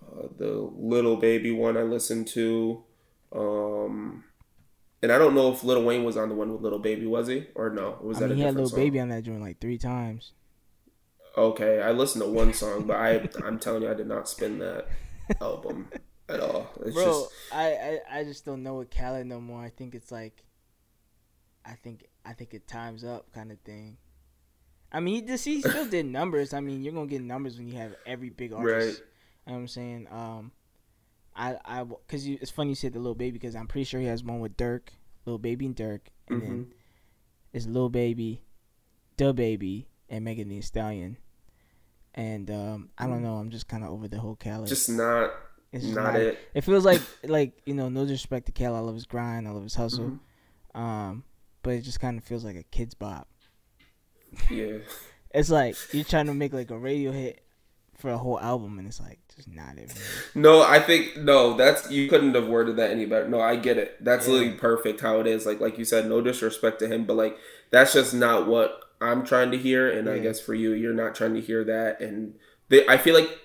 [0.00, 2.84] uh, the Little Baby one I listened to.
[3.32, 4.24] Um,
[5.02, 7.26] and I don't know if Lil Wayne was on the one with Little Baby, was
[7.26, 7.98] he or no?
[8.00, 8.78] Was I that mean, he had song?
[8.78, 10.32] Baby on that joint like three times.
[11.36, 14.58] Okay, I listened to one song, but I I'm telling you, I did not spin
[14.58, 14.86] that
[15.40, 15.88] album
[16.28, 16.68] at all.
[16.84, 17.30] It's Bro, just...
[17.50, 19.64] I, I I just don't know with Khaled no more.
[19.64, 20.44] I think it's like,
[21.64, 23.96] I think I think it times up kind of thing.
[24.92, 26.52] I mean, he just he still did numbers.
[26.52, 29.00] I mean, you're gonna get numbers when you have every big artist.
[29.00, 29.08] Right.
[29.46, 30.08] You know what I'm saying?
[30.10, 30.52] Um,
[31.34, 34.06] I I because it's funny you said the little Baby because I'm pretty sure he
[34.06, 34.88] has one with Durk,
[35.24, 36.50] little Baby and Durk, and mm-hmm.
[36.50, 36.72] then
[37.52, 38.42] it's Lil Baby,
[39.16, 41.16] DaBaby, and Megan Thee Stallion.
[42.14, 43.36] And um, I don't know.
[43.36, 44.68] I'm just kind of over the whole Khaled.
[44.68, 45.32] Just not.
[45.72, 46.38] It's just not, not, it.
[46.52, 48.76] It feels like like you know, no disrespect to Khaled.
[48.76, 49.48] I love his grind.
[49.48, 50.04] I love his hustle.
[50.74, 50.78] Mm-hmm.
[50.78, 51.24] Um,
[51.62, 53.28] but it just kind of feels like a Kidz Bop.
[54.50, 54.78] Yeah.
[55.34, 57.42] it's like you're trying to make like a radio hit
[57.96, 59.92] for a whole album, and it's like just not it.
[60.34, 61.56] No, I think no.
[61.56, 63.28] That's you couldn't have worded that any better.
[63.28, 64.02] No, I get it.
[64.02, 64.34] That's yeah.
[64.34, 65.46] literally perfect how it is.
[65.46, 67.36] Like like you said, no disrespect to him, but like
[67.70, 69.90] that's just not what I'm trying to hear.
[69.90, 70.14] And yeah.
[70.14, 72.00] I guess for you, you're not trying to hear that.
[72.00, 72.34] And
[72.68, 73.38] they, I feel like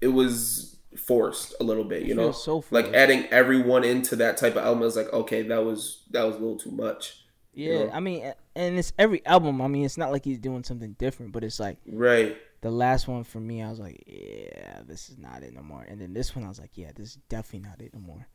[0.00, 2.04] it was forced a little bit.
[2.04, 5.64] You know, so like adding everyone into that type of album is like okay, that
[5.64, 7.22] was that was a little too much.
[7.54, 7.90] Yeah, you know?
[7.92, 9.62] I mean, and it's every album.
[9.62, 13.06] I mean, it's not like he's doing something different, but it's like right the last
[13.06, 15.82] one for me, I was like, yeah, this is not it no more.
[15.82, 18.26] And then this one, I was like, yeah, this is definitely not it no more.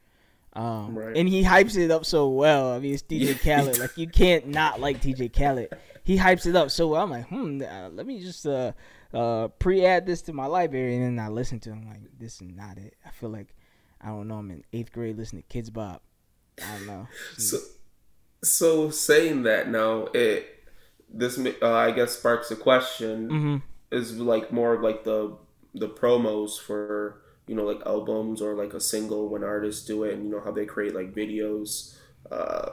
[0.53, 1.15] Um, right.
[1.15, 2.71] And he hypes it up so well.
[2.73, 3.79] I mean, it's DJ Khaled.
[3.79, 5.73] like you can't not like DJ Khaled.
[6.03, 7.03] He hypes it up so well.
[7.03, 8.73] I'm like, hmm, uh, let me just uh,
[9.13, 11.87] uh, pre-add this to my library, and then I listen to him.
[11.87, 12.95] Like, this is not it.
[13.05, 13.55] I feel like
[14.01, 14.35] I don't know.
[14.35, 16.03] I'm in eighth grade listening to Kidz Bop.
[16.61, 17.07] I don't know.
[17.37, 17.57] So,
[18.43, 20.47] so saying that now, it
[21.07, 23.29] this uh, I guess sparks a question.
[23.29, 23.57] Mm-hmm
[23.91, 25.37] is like more of like the
[25.73, 30.13] the promos for you know like albums or like a single when artists do it
[30.13, 31.97] and you know how they create like videos
[32.31, 32.71] uh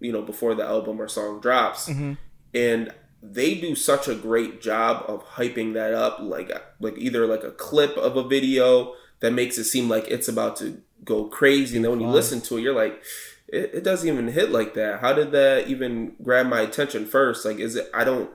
[0.00, 1.88] you know before the album or song drops.
[1.88, 2.14] Mm-hmm.
[2.54, 2.92] and
[3.22, 7.52] they do such a great job of hyping that up like like either like a
[7.52, 11.76] clip of a video that makes it seem like it's about to go crazy.
[11.76, 13.00] And then when you listen to it you're like
[13.46, 15.00] it, it doesn't even hit like that.
[15.00, 17.44] How did that even grab my attention first?
[17.44, 18.30] Like is it i don't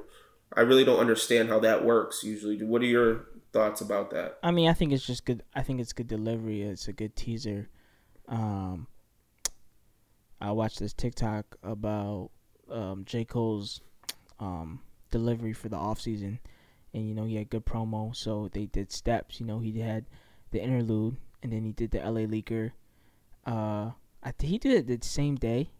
[0.55, 2.63] I really don't understand how that works usually.
[2.63, 4.37] What are your thoughts about that?
[4.43, 5.43] I mean, I think it's just good.
[5.55, 6.61] I think it's good delivery.
[6.61, 7.69] It's a good teaser.
[8.27, 8.87] Um,
[10.39, 12.31] I watched this TikTok about
[12.71, 13.25] um, J.
[13.25, 13.81] Cole's
[14.39, 14.81] um,
[15.11, 16.39] delivery for the off season,
[16.93, 18.15] and you know he had good promo.
[18.15, 19.39] So they did steps.
[19.39, 20.05] You know he had
[20.51, 22.71] the interlude, and then he did the LA Leaker.
[23.45, 23.91] Uh,
[24.23, 25.71] I th- he did it the same day.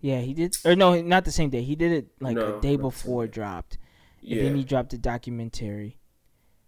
[0.00, 0.54] Yeah, he did.
[0.64, 1.62] Or no, not the same day.
[1.62, 3.78] He did it like no, a day before it dropped.
[4.20, 4.38] Yeah.
[4.38, 5.98] And then he dropped a documentary,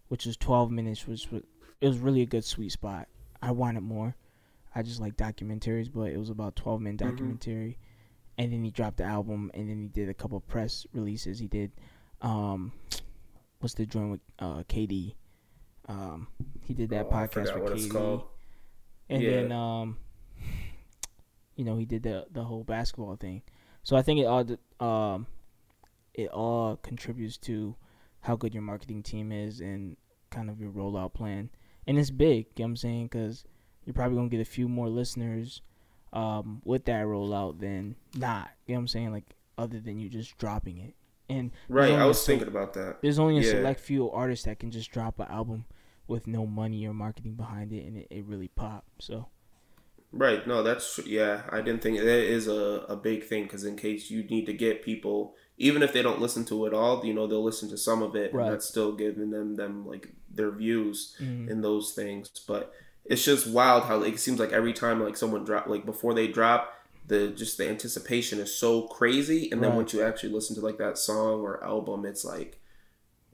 [0.07, 1.07] which was 12 minutes.
[1.07, 1.43] Which was
[1.81, 3.07] it was really a good sweet spot.
[3.41, 4.15] I wanted more.
[4.75, 7.09] I just like documentaries, but it was about 12 minute mm-hmm.
[7.09, 7.71] documentary.
[7.71, 8.41] Mm-hmm.
[8.43, 11.39] And then he dropped the album, and then he did a couple press releases.
[11.39, 11.71] He did,
[12.21, 12.71] um,
[13.59, 15.15] what's the joint with uh, KD?
[15.87, 16.27] Um,
[16.61, 18.23] he did that oh, podcast with KD.
[19.09, 19.31] And yeah.
[19.31, 19.97] then um,
[21.57, 23.41] you know he did the the whole basketball thing.
[23.83, 24.45] So I think it all
[24.79, 25.27] um
[26.13, 27.75] it all contributes to
[28.21, 29.97] how good your marketing team is and
[30.29, 31.49] kind of your rollout plan.
[31.85, 33.07] And it's big, you know what I'm saying?
[33.07, 33.45] Because
[33.85, 35.61] you're probably going to get a few more listeners
[36.13, 38.49] um, with that rollout than not.
[38.65, 39.11] You know what I'm saying?
[39.11, 40.93] Like, other than you just dropping it.
[41.29, 43.01] And right, I was thinking about that.
[43.01, 43.51] There's only a yeah.
[43.51, 45.65] select few artists that can just drop an album
[46.07, 48.85] with no money or marketing behind it, and it, it really pop.
[48.99, 49.27] So
[50.11, 50.47] Right.
[50.47, 51.41] No, that's yeah.
[51.49, 54.53] I didn't think that is a, a big thing because in case you need to
[54.53, 57.77] get people, even if they don't listen to it all, you know, they'll listen to
[57.77, 58.45] some of it, right.
[58.45, 61.49] and that's still giving them them like their views mm-hmm.
[61.49, 62.29] in those things.
[62.47, 62.73] But
[63.05, 66.13] it's just wild how like, it seems like every time like someone drop like before
[66.13, 66.73] they drop,
[67.07, 69.77] the just the anticipation is so crazy, and then right.
[69.77, 72.59] once you actually listen to like that song or album, it's like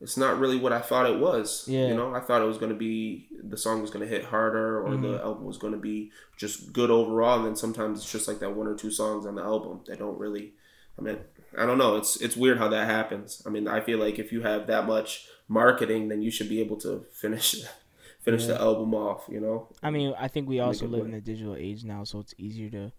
[0.04, 1.66] it's not really what I thought it was.
[1.66, 1.88] Yeah.
[1.88, 4.26] You know, I thought it was going to be the song was going to hit
[4.26, 5.14] harder or mm-hmm.
[5.14, 7.38] the album was going to be just good overall.
[7.38, 10.00] And then sometimes it's just like that one or two songs on the album that
[10.00, 10.54] don't really.
[11.00, 11.18] I mean,
[11.58, 11.96] I don't know.
[11.98, 13.42] It's it's weird how that happens.
[13.46, 16.60] I mean, I feel like if you have that much marketing, then you should be
[16.60, 17.56] able to finish
[18.22, 18.48] finish yeah.
[18.50, 19.26] the album off.
[19.30, 19.70] You know.
[19.82, 22.70] I mean, I think we also live in a digital age now, so it's easier
[22.70, 22.92] to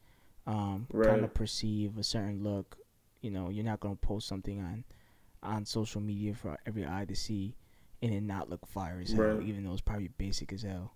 [0.47, 1.09] um, right.
[1.09, 2.77] kind of perceive a certain look.
[3.21, 4.85] You know, you're not going to post something on
[5.43, 7.55] on social media for every eye to see
[8.05, 9.43] and it not look fire as hell, right.
[9.47, 10.95] even though it's probably basic as hell.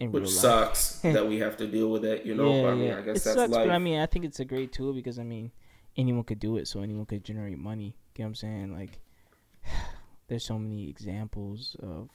[0.00, 2.52] Which sucks that we have to deal with it, you know.
[2.52, 2.98] Yeah, I mean, yeah.
[2.98, 3.66] I guess it that's sucks, life.
[3.66, 5.52] But I mean, I think it's a great tool because I mean,
[5.96, 7.96] anyone could do it, so anyone could generate money.
[8.16, 8.72] You know what I'm saying?
[8.72, 9.00] Like,
[10.28, 12.10] there's so many examples of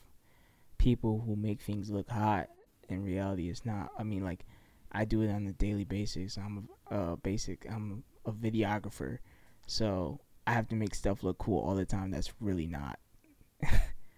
[0.77, 2.47] people who make things look hot.
[2.87, 3.91] In reality, it's not.
[3.97, 4.45] I mean, like,
[4.91, 6.37] I do it on a daily basis.
[6.37, 7.65] I'm a uh, basic.
[7.69, 9.19] I'm a videographer,
[9.67, 12.09] so I have to make stuff look cool all the time.
[12.11, 12.99] That's really not.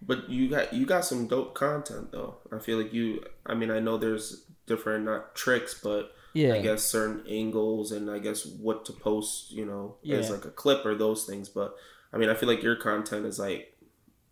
[0.04, 2.36] But you got you got some dope content though.
[2.50, 3.22] I feel like you.
[3.46, 8.10] I mean, I know there's different not tricks, but yeah, I guess certain angles and
[8.10, 9.52] I guess what to post.
[9.52, 10.16] You know, yeah.
[10.16, 11.48] as like a clip or those things.
[11.48, 11.74] But
[12.12, 13.76] I mean, I feel like your content is like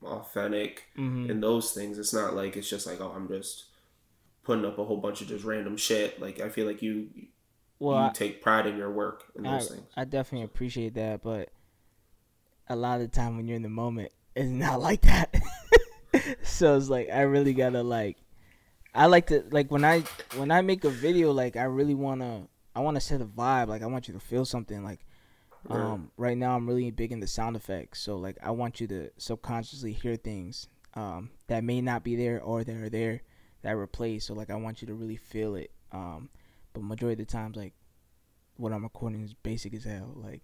[0.03, 1.31] authentic mm-hmm.
[1.31, 1.99] in those things.
[1.99, 3.67] It's not like it's just like oh, I'm just
[4.45, 6.21] putting up a whole bunch of just random shit.
[6.21, 7.09] Like I feel like you.
[7.79, 9.87] Well, you I, take pride in your work and those I, things.
[9.97, 11.49] I definitely appreciate that, but
[12.69, 15.35] a lot of the time when you're in the moment, it's not like that.
[16.43, 18.17] so it's like I really gotta like
[18.94, 20.00] I like to like when I
[20.37, 23.83] when I make a video like I really wanna I wanna set a vibe like
[23.83, 25.00] I want you to feel something like
[25.68, 28.87] um right now I'm really big in the sound effects so like I want you
[28.88, 33.22] to subconsciously hear things um that may not be there or that are there
[33.62, 36.31] that replace so like I want you to really feel it um
[36.72, 37.74] but majority of the times like
[38.57, 40.42] what I'm recording is basic as hell like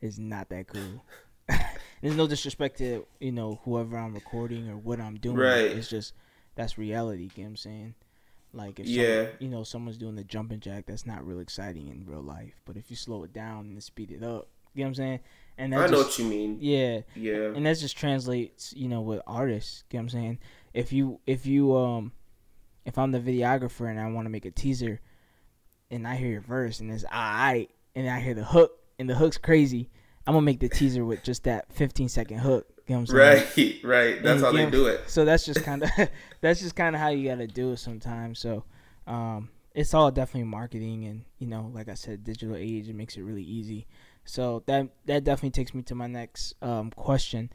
[0.00, 1.04] it's not that cool
[2.02, 5.36] there's no disrespect to you know whoever I'm recording or what I'm doing.
[5.36, 5.64] Right.
[5.64, 6.14] It's just
[6.60, 7.30] that's reality.
[7.34, 7.94] You know what I'm saying?
[8.52, 12.04] Like if yeah, you know, someone's doing the jumping jack, that's not real exciting in
[12.06, 12.60] real life.
[12.64, 15.20] But if you slow it down and speed it up, you know what I'm saying?
[15.56, 16.58] And I know what you mean.
[16.60, 17.52] Yeah, yeah.
[17.54, 19.84] And that just translates, you know, with artists.
[19.90, 20.38] You know what I'm saying?
[20.74, 22.12] If you if you um
[22.84, 25.00] if I'm the videographer and I want to make a teaser,
[25.90, 29.14] and I hear your verse and it's alright, and I hear the hook and the
[29.14, 29.90] hook's crazy,
[30.26, 32.66] I'm gonna make the teaser with just that 15 second hook.
[32.90, 33.46] You know right,
[33.84, 34.20] right.
[34.20, 35.08] That's and, how they know, do it.
[35.08, 35.90] So that's just kind of
[36.40, 38.40] that's just kind of how you gotta do it sometimes.
[38.40, 38.64] So
[39.06, 43.16] um, it's all definitely marketing, and you know, like I said, digital age it makes
[43.16, 43.86] it really easy.
[44.24, 47.52] So that that definitely takes me to my next um, question.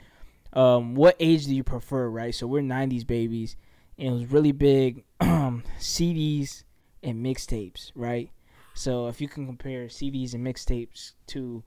[0.53, 2.07] Um, what age do you prefer?
[2.07, 2.33] Right.
[2.33, 3.57] So we're '90s babies,
[3.97, 6.63] and it was really big CDs
[7.03, 8.29] and mixtapes, right?
[8.73, 11.61] So if you can compare CDs and mixtapes to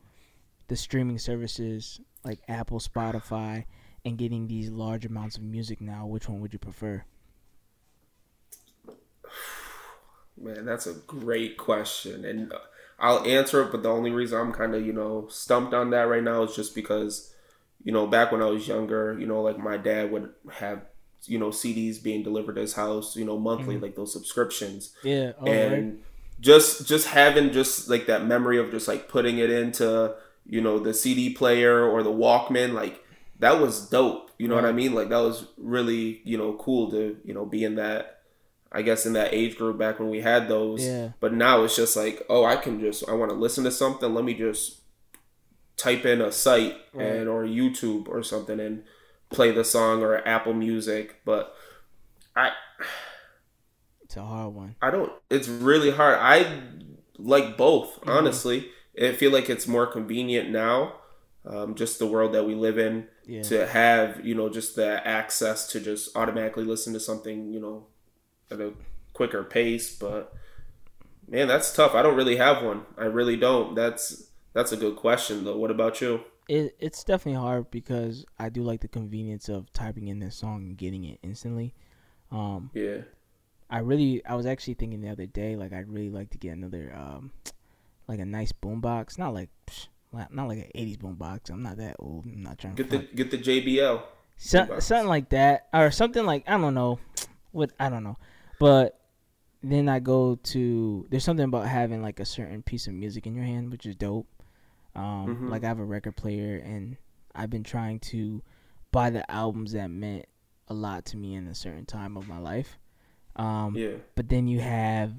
[0.69, 3.65] the streaming services like Apple, Spotify,
[4.05, 7.05] and getting these large amounts of music now, which one would you prefer?
[10.41, 12.53] Man, that's a great question, and
[13.01, 13.73] I'll answer it.
[13.73, 16.55] But the only reason I'm kind of you know stumped on that right now is
[16.55, 17.35] just because
[17.83, 20.83] you know back when I was younger, you know, like my dad would have
[21.25, 23.83] you know CDs being delivered to his house, you know, monthly, mm-hmm.
[23.83, 24.95] like those subscriptions.
[25.03, 25.95] Yeah, and right.
[26.41, 30.15] just just having just like that memory of just like putting it into
[30.49, 33.05] you know, the CD player or the Walkman, like
[33.39, 34.31] that was dope.
[34.39, 34.65] You know right.
[34.65, 34.95] what I mean?
[34.95, 38.19] Like that was really, you know, cool to, you know, be in that
[38.71, 40.85] I guess in that age group back when we had those.
[40.85, 41.11] Yeah.
[41.21, 44.13] But now it's just like, oh, I can just I want to listen to something,
[44.13, 44.81] let me just
[45.77, 47.07] type in a site right.
[47.07, 48.83] and or YouTube or something and
[49.31, 51.55] play the song or Apple Music, but
[52.37, 52.51] I
[54.03, 54.77] it's a hard one.
[54.83, 56.19] I don't it's really hard.
[56.21, 56.61] I
[57.19, 58.11] like both, mm-hmm.
[58.11, 58.71] honestly.
[59.01, 60.95] I feel like it's more convenient now,
[61.47, 63.43] um, just the world that we live in, yeah.
[63.43, 67.87] to have you know just the access to just automatically listen to something you know
[68.51, 68.73] at a
[69.13, 69.95] quicker pace.
[69.95, 70.33] But
[71.29, 71.95] man, that's tough.
[71.95, 72.87] I don't really have one.
[72.97, 73.75] I really don't.
[73.75, 75.57] That's that's a good question though.
[75.57, 76.23] What about you?
[76.49, 80.63] It, it's definitely hard because I do like the convenience of typing in this song
[80.63, 81.75] and getting it instantly.
[82.33, 83.03] Um, yeah.
[83.71, 86.53] I really, I was actually thinking the other day, like I'd really like to get
[86.53, 87.33] another um,
[88.09, 89.51] like a nice boombox, not like
[90.13, 91.51] not like an '80s boombox.
[91.51, 92.25] I'm not that old.
[92.25, 94.03] I'm not trying get to get the get the JBL.
[94.41, 96.99] So, something like that, or something like I don't know,
[97.51, 98.17] what I don't know,
[98.61, 98.99] but
[99.63, 103.35] then I go to there's something about having like a certain piece of music in
[103.35, 104.29] your hand, which is dope.
[104.95, 105.49] Um, mm-hmm.
[105.49, 106.97] Like I have a record player, and
[107.35, 108.43] I've been trying to
[108.93, 110.27] buy the albums that meant
[110.69, 112.79] a lot to me in a certain time of my life.
[113.37, 113.97] Um, yeah.
[114.15, 115.13] But then you have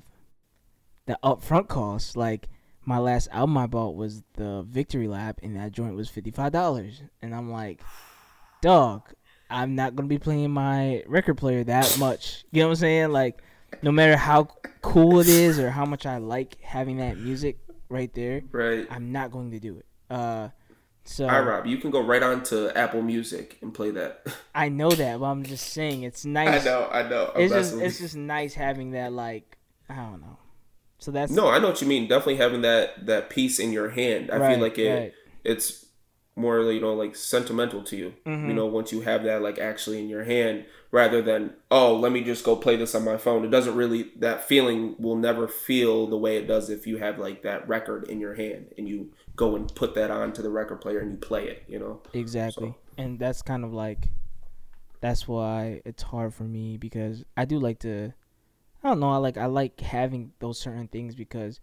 [1.05, 2.47] the upfront costs, like
[2.89, 6.51] my last album I bought was the Victory Lap, and that joint was fifty five
[6.51, 7.03] dollars.
[7.21, 7.81] And I'm like,
[8.63, 9.13] dog,
[9.47, 12.43] I'm not gonna be playing my record player that much.
[12.51, 13.11] You know what I'm saying?
[13.11, 13.43] Like,
[13.83, 14.45] no matter how
[14.81, 18.87] cool it is or how much I like having that music right there, right?
[18.89, 19.85] I'm not going to do it.
[20.09, 20.49] Uh,
[21.03, 24.25] so I Rob, you can go right on to Apple Music and play that.
[24.55, 26.65] I know that, but I'm just saying it's nice.
[26.65, 27.31] I know, I know.
[27.35, 30.39] I'm it's just it's just nice having that like I don't know.
[30.99, 32.07] So that's no, I know what you mean.
[32.07, 34.29] Definitely having that that piece in your hand.
[34.31, 35.13] I right, feel like it right.
[35.43, 35.85] it's
[36.39, 38.47] more you know like sentimental to you mm-hmm.
[38.47, 42.11] you know once you have that like actually in your hand rather than oh let
[42.11, 45.47] me just go play this on my phone it doesn't really that feeling will never
[45.47, 48.87] feel the way it does if you have like that record in your hand and
[48.87, 51.77] you go and put that on to the record player and you play it you
[51.77, 52.75] know exactly so.
[52.97, 54.07] and that's kind of like
[55.01, 58.13] that's why it's hard for me because i do like to
[58.83, 61.59] i don't know i like i like having those certain things because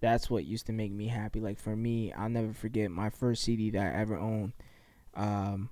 [0.00, 1.40] that's what used to make me happy.
[1.40, 4.52] Like for me, I'll never forget my first CD that I ever owned
[5.14, 5.70] um,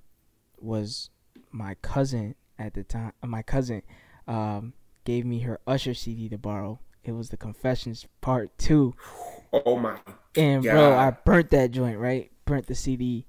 [0.61, 1.11] was
[1.51, 3.13] my cousin at the time.
[3.23, 3.83] Uh, my cousin
[4.27, 6.81] um, gave me her Usher CD to borrow.
[7.05, 8.95] It was the Confessions Part Two.
[9.51, 9.99] Oh my!
[10.37, 10.73] And God.
[10.73, 11.99] bro, I burnt that joint.
[11.99, 13.25] Right, burnt the CD,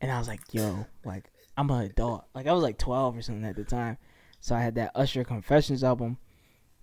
[0.00, 2.24] and I was like, "Yo, like I'm an adult.
[2.34, 3.98] Like I was like 12 or something at the time."
[4.40, 6.16] So I had that Usher Confessions album,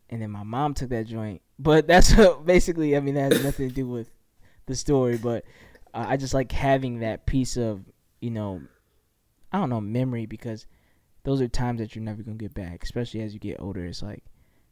[0.10, 2.14] and then my mom took that joint but that's
[2.46, 2.96] basically.
[2.96, 4.10] I mean, that has nothing to do with
[4.66, 5.44] the story, but
[5.94, 7.82] uh, I just like having that piece of
[8.20, 8.62] you know,
[9.52, 10.66] I don't know, memory because
[11.24, 13.86] those are times that you're never gonna get back, especially as you get older.
[13.86, 14.24] It's like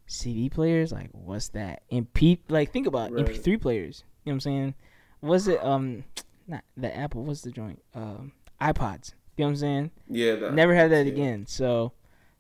[0.08, 1.84] CD players, like what's that?
[1.92, 3.26] And P, like think about right.
[3.26, 4.04] MP3 players.
[4.24, 4.76] You know what I'm saying?
[5.22, 6.04] Was it um,
[6.48, 7.24] not the Apple?
[7.24, 7.82] What's the joint?
[7.94, 9.14] Um, iPods.
[9.38, 9.92] You know what I'm saying?
[10.08, 10.36] Yeah.
[10.36, 11.12] That, Never had that yeah.
[11.12, 11.46] again.
[11.48, 11.94] So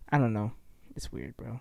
[0.09, 0.51] I don't know.
[0.95, 1.59] It's weird, bro.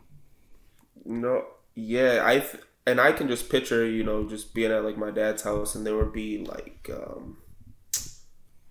[1.04, 1.44] No.
[1.74, 2.38] Yeah, I.
[2.40, 5.74] Th- and I can just picture, you know, just being at like my dad's house,
[5.74, 7.38] and there would be like um,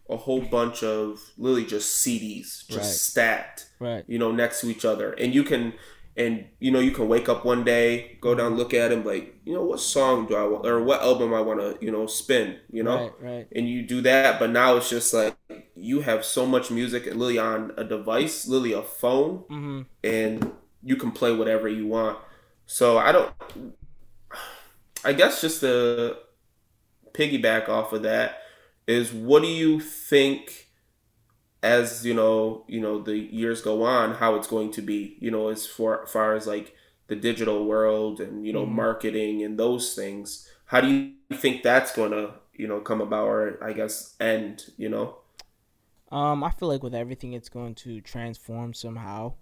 [0.09, 2.85] a whole bunch of literally just CDs just right.
[2.85, 4.03] stacked, right?
[4.07, 5.73] You know, next to each other, and you can,
[6.15, 9.35] and you know, you can wake up one day, go down, look at them, like,
[9.45, 12.05] you know, what song do I want, or what album I want to, you know,
[12.05, 13.47] spin, you know, right, right.
[13.55, 15.35] And you do that, but now it's just like
[15.75, 19.81] you have so much music, literally on a device, literally a phone, mm-hmm.
[20.03, 20.51] and
[20.83, 22.17] you can play whatever you want.
[22.65, 23.31] So I don't
[25.03, 26.17] I guess just to
[27.13, 28.39] piggyback off of that
[28.87, 30.67] is what do you think
[31.61, 35.31] as you know you know the years go on how it's going to be you
[35.31, 36.75] know as far, far as like
[37.07, 38.75] the digital world and you know mm-hmm.
[38.75, 43.27] marketing and those things how do you think that's going to you know come about
[43.27, 45.17] or i guess end you know
[46.11, 49.33] um i feel like with everything it's going to transform somehow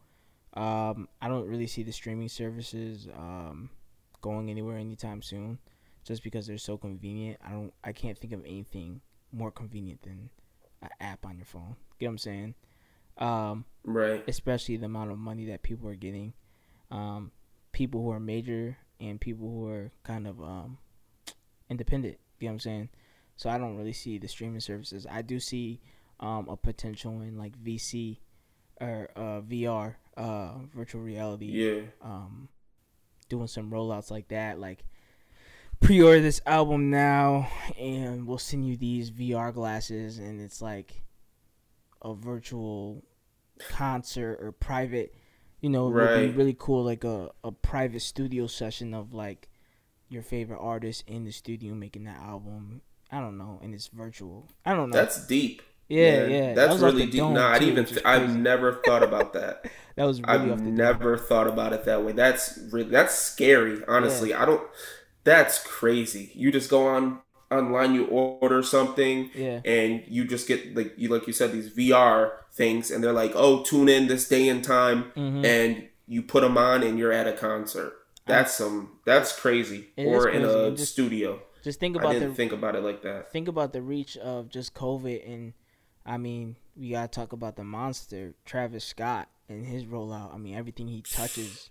[0.56, 3.70] um i don't really see the streaming services um
[4.22, 5.60] going anywhere anytime soon,
[6.06, 7.40] just because they're so convenient.
[7.46, 10.30] I don't, I can't think of anything more convenient than
[10.82, 11.76] an app on your phone.
[12.00, 12.56] Get what I'm saying?
[13.18, 14.24] Um, right.
[14.28, 16.34] Especially the amount of money that people are getting.
[16.90, 17.32] Um,
[17.72, 20.78] people who are major and people who are kind of um,
[21.70, 22.18] independent.
[22.40, 22.90] You know what I'm saying?
[23.36, 25.08] So I don't really see the streaming services.
[25.10, 25.82] I do see
[26.20, 28.18] um, a potential in like VC
[28.80, 31.46] or uh, VR, uh, virtual reality.
[31.46, 31.82] Yeah.
[32.02, 32.50] Um,
[33.30, 34.84] doing some rollouts like that, like
[35.80, 37.48] pre-order this album now,
[37.80, 41.02] and we'll send you these VR glasses, and it's like
[42.02, 43.04] a virtual
[43.70, 45.16] concert or private.
[45.60, 46.12] You know, it right.
[46.12, 49.50] would be really cool, like a a private studio session of like
[50.10, 52.82] your favorite artist in the studio making that album.
[53.12, 54.50] I don't know, and it's virtual.
[54.66, 54.98] I don't know.
[54.98, 55.62] That's deep.
[55.92, 56.54] Yeah, yeah.
[56.54, 57.22] That's that really deep.
[57.22, 57.86] No, I even.
[57.86, 59.70] Th- I've never thought about that.
[59.96, 60.22] that was.
[60.22, 61.26] Really I've never dome.
[61.26, 62.14] thought about it that way.
[62.14, 63.84] That's really that's scary.
[63.88, 64.44] Honestly, yeah.
[64.44, 64.62] I don't.
[65.24, 66.32] That's crazy.
[66.34, 67.20] You just go on
[67.52, 69.60] online, you order something, yeah.
[69.66, 73.34] and you just get like you like you said these VR things, and they're like,
[73.36, 75.46] oh, tune in this day and time, mm-hmm.
[75.46, 77.94] and you put them on, and you're at a concert.
[78.26, 79.00] That's some.
[79.06, 79.90] That's crazy.
[79.98, 81.42] It or in a just, studio.
[81.64, 82.12] Just think about.
[82.12, 83.32] I didn't the, think about it like that.
[83.32, 85.54] Think about the reach of just COVID and
[86.12, 90.34] I mean, we gotta talk about the monster, Travis Scott, and his rollout.
[90.34, 91.70] I mean, everything he touches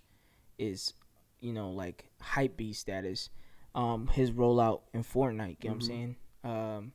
[0.59, 0.95] is,
[1.41, 3.29] you know, like hype beast status.
[3.75, 5.69] Um, his rollout in Fortnite, you know mm-hmm.
[5.69, 5.87] what I'm mm-hmm.
[5.87, 6.17] saying?
[6.43, 6.93] Um,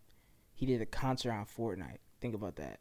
[0.56, 2.00] he did a concert on Fortnite.
[2.20, 2.80] Think about that.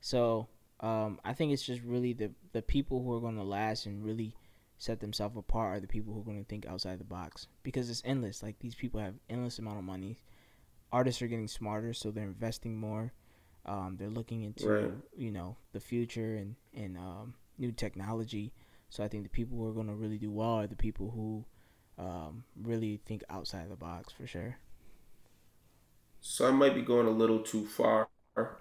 [0.00, 0.48] So,
[0.80, 4.34] um, I think it's just really the the people who are gonna last and really
[4.78, 7.90] set themselves apart are the people who are going to think outside the box because
[7.90, 8.42] it's endless.
[8.42, 10.16] Like these people have endless amount of money.
[10.90, 13.12] Artists are getting smarter, so they're investing more.
[13.68, 14.90] Um, they're looking into right.
[15.16, 18.52] you know the future and and um, new technology.
[18.88, 21.10] So I think the people who are going to really do well are the people
[21.10, 21.44] who
[22.02, 24.56] um, really think outside the box for sure.
[26.20, 28.08] So I might be going a little too far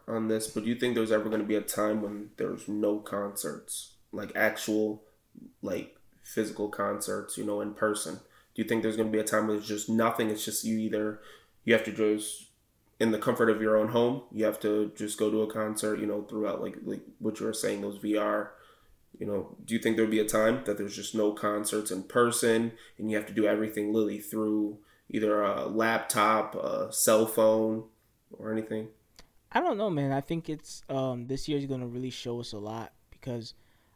[0.07, 2.67] on this, but do you think there's ever going to be a time when there's
[2.67, 5.03] no concerts, like actual,
[5.61, 8.15] like physical concerts, you know, in person?
[8.55, 10.29] Do you think there's going to be a time when there's just nothing?
[10.29, 11.19] It's just you either
[11.63, 12.46] you have to just
[12.99, 14.23] in the comfort of your own home.
[14.31, 17.45] You have to just go to a concert, you know, throughout like like what you
[17.45, 18.49] were saying, those VR.
[19.19, 22.03] You know, do you think there'll be a time that there's just no concerts in
[22.03, 24.77] person and you have to do everything literally through
[25.09, 27.85] either a laptop, a cell phone,
[28.31, 28.89] or anything?
[29.51, 30.11] I don't know, man.
[30.11, 33.53] I think it's um, this year is going to really show us a lot because,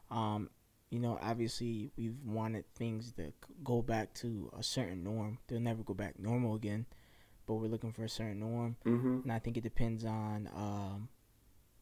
[0.10, 0.50] um,
[0.90, 3.34] you know, obviously we've wanted things to
[3.64, 5.40] go back to a certain norm.
[5.48, 6.86] They'll never go back normal again,
[7.52, 9.20] but we're looking for a certain norm, mm-hmm.
[9.24, 11.10] and I think it depends on um,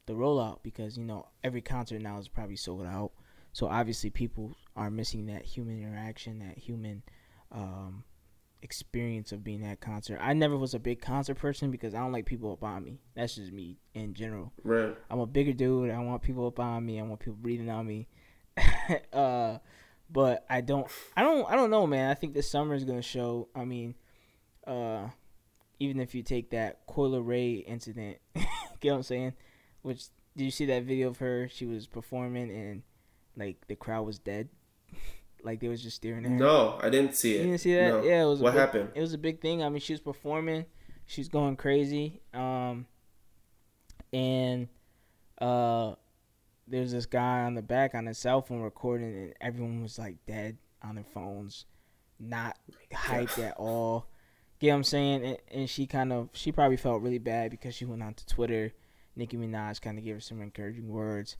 [0.07, 3.11] the rollout because you know every concert now is probably sold out.
[3.53, 7.03] So obviously people are missing that human interaction, that human
[7.51, 8.03] um,
[8.63, 10.17] experience of being at concert.
[10.19, 12.97] I never was a big concert person because I don't like people up on me.
[13.13, 14.51] That's just me in general.
[14.63, 14.97] Right.
[15.11, 15.91] I'm a bigger dude.
[15.91, 16.99] I want people up on me.
[16.99, 18.07] I want people breathing on me.
[19.13, 19.59] uh,
[20.09, 20.87] but I don't.
[21.15, 21.47] I don't.
[21.47, 22.09] I don't know, man.
[22.09, 23.49] I think this summer is gonna show.
[23.53, 23.93] I mean,
[24.65, 25.09] uh,
[25.79, 28.17] even if you take that Coi Leray incident,
[28.79, 29.33] get what I'm saying?
[29.81, 30.05] Which
[30.35, 31.47] did you see that video of her?
[31.49, 32.83] She was performing and
[33.37, 34.49] like the crowd was dead.
[35.43, 36.37] like they was just staring at her.
[36.37, 37.39] No, I didn't see it.
[37.41, 37.89] You didn't see that?
[37.89, 38.03] No.
[38.03, 38.41] Yeah, it was.
[38.41, 38.89] a What big- happened?
[38.95, 39.63] It was a big thing.
[39.63, 40.65] I mean, she was performing.
[41.05, 42.21] She's going crazy.
[42.33, 42.85] Um,
[44.13, 44.67] and
[45.39, 45.93] uh,
[46.67, 50.17] there's this guy on the back on his cell phone recording, and everyone was like
[50.27, 51.65] dead on their phones,
[52.19, 52.57] not
[52.93, 54.07] hyped at all.
[54.59, 55.25] Get what I'm saying?
[55.25, 58.25] And, and she kind of, she probably felt really bad because she went on to
[58.25, 58.73] Twitter.
[59.15, 61.37] Nicki Minaj kind of gave her some encouraging words.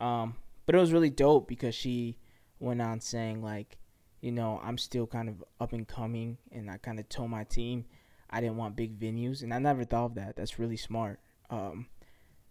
[0.00, 2.18] Um, but it was really dope because she
[2.58, 3.78] went on saying like,
[4.20, 7.44] you know, I'm still kind of up and coming, and I kind of told my
[7.44, 7.84] team
[8.30, 10.36] I didn't want big venues, and I never thought of that.
[10.36, 11.18] That's really smart.
[11.50, 11.86] Um,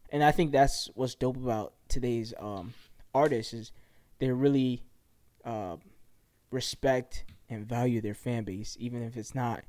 [0.10, 2.74] and I think that's what's dope about today's um,
[3.16, 3.72] artists is
[4.20, 4.84] they really
[5.46, 5.78] uh,
[6.52, 9.64] respect and value their fan base, even if it's not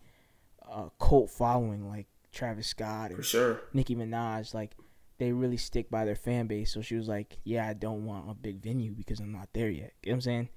[0.73, 3.61] a cult following like Travis Scott or For sure.
[3.73, 4.55] Nicki Minaj.
[4.55, 4.73] Like
[5.19, 6.73] they really stick by their fan base.
[6.73, 9.69] So she was like, "Yeah, I don't want a big venue because I'm not there
[9.71, 10.49] yet." You know what I'm saying?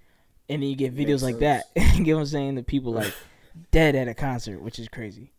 [0.50, 1.66] And then you get videos like that.
[1.76, 2.56] you get what I'm saying?
[2.56, 3.14] The people like
[3.72, 5.32] dead at a concert, which is crazy.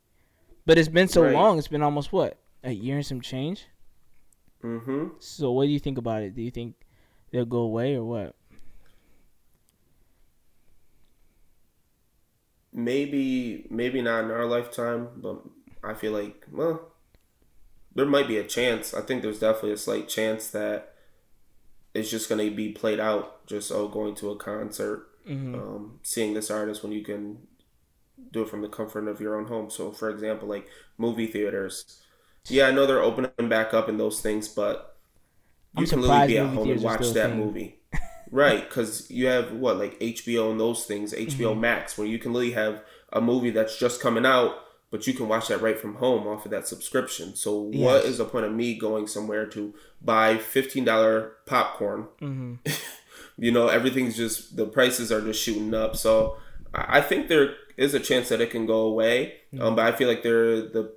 [0.67, 1.33] But it's been so Right.
[1.35, 1.59] long.
[1.59, 3.67] It's been almost what a year and some change.
[4.65, 5.09] Mm-hmm.
[5.21, 6.35] So what do you think about it?
[6.35, 6.75] Do you think
[7.31, 8.35] they'll go away or what?
[12.77, 15.43] Maybe, maybe not in our lifetime, but
[15.85, 16.93] I feel like, well,
[17.95, 18.95] there might be a chance.
[18.95, 20.95] I think there's definitely a slight chance that
[21.95, 23.47] it's just going to be played out.
[23.47, 25.55] Just oh, going to a concert, Mm-hmm.
[25.57, 27.39] um, seeing this artist when you can
[28.33, 29.71] do it from the comfort of your own home.
[29.71, 30.69] So, for example, like
[30.99, 32.01] movie theaters.
[32.49, 34.97] Yeah, I know they're opening back up and those things, but
[35.75, 37.37] you I'm can literally be at home and watch that thing.
[37.37, 37.76] movie.
[38.31, 41.61] Right, because you have what, like HBO and those things, HBO Mm-hmm.
[41.61, 44.55] Max, where you can literally have a movie that's just coming out,
[44.91, 47.35] but you can watch that right from home off of that subscription.
[47.37, 48.05] So, what Yes.
[48.05, 52.09] is the point of me going somewhere to buy $15 popcorn?
[52.21, 52.55] Mm-hmm.
[53.39, 56.39] you know everything's just the prices are just shooting up so
[56.75, 60.09] i think there is a chance that it can go away um, but i feel
[60.09, 60.91] like there the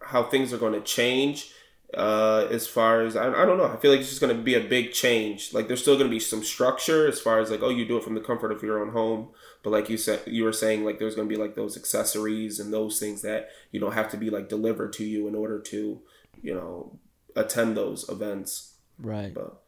[0.00, 1.52] how things are going to change
[1.96, 3.66] uh, as far as I, I don't know.
[3.66, 5.52] I feel like it's just going to be a big change.
[5.52, 7.96] Like there's still going to be some structure as far as like oh you do
[7.96, 9.30] it from the comfort of your own home.
[9.62, 12.58] But like you said you were saying like there's going to be like those accessories
[12.58, 15.60] and those things that you don't have to be like delivered to you in order
[15.60, 16.00] to
[16.42, 16.98] you know
[17.36, 18.74] attend those events.
[18.98, 19.34] Right.
[19.34, 19.62] but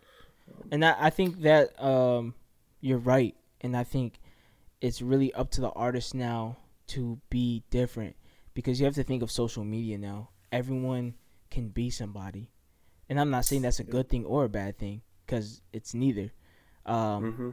[0.70, 2.34] And I, I think that um,
[2.80, 4.20] you're right, and I think
[4.80, 6.58] it's really up to the artist now
[6.88, 8.16] to be different.
[8.54, 10.30] Because you have to think of social media now.
[10.50, 11.14] Everyone
[11.50, 12.50] can be somebody,
[13.08, 16.32] and I'm not saying that's a good thing or a bad thing because it's neither.
[16.84, 17.50] Um, hmm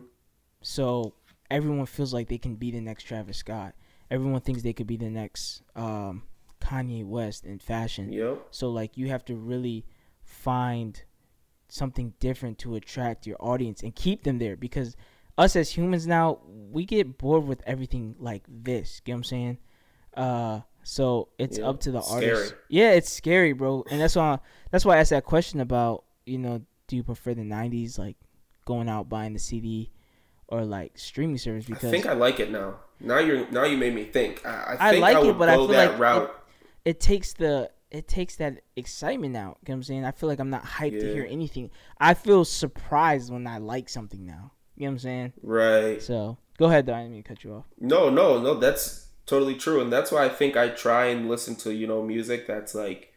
[0.62, 1.16] So
[1.50, 3.76] everyone feels like they can be the next Travis Scott.
[4.12, 6.24] Everyone thinks they could be the next um,
[6.62, 8.12] Kanye West in fashion.
[8.12, 9.86] yep So like you have to really
[10.24, 11.02] find
[11.68, 14.96] something different to attract your audience and keep them there because
[15.38, 19.02] us as humans now we get bored with everything like this.
[19.04, 19.58] Get what I'm saying?
[20.16, 22.48] Uh so it's Yeah, up to the artist.
[22.48, 22.60] scary.
[22.70, 23.84] Yeah, it's scary, bro.
[23.90, 24.40] And that's why
[24.72, 28.18] that's why I asked that question about, you know, do you prefer the 90s like
[28.66, 29.92] going out buying the CD
[30.48, 32.76] or like streaming service because I think I like it now.
[33.00, 34.46] Now you're now you made me think.
[34.46, 36.34] I, I I like I it, but I feel like route.
[36.86, 39.58] it takes the it takes that excitement out.
[39.62, 40.06] You know what I'm saying?
[40.06, 41.70] I feel like I'm not hyped to hear anything.
[42.00, 44.52] I feel surprised when I like something now.
[44.76, 45.34] You know what I'm saying?
[45.44, 46.02] right.
[46.02, 46.94] So go ahead, though.
[46.96, 47.66] I didn't mean to cut you off.
[47.80, 48.56] No, no, no.
[48.56, 52.02] That's totally true, and that's why I think I try and listen to you know
[52.04, 53.12] music that's like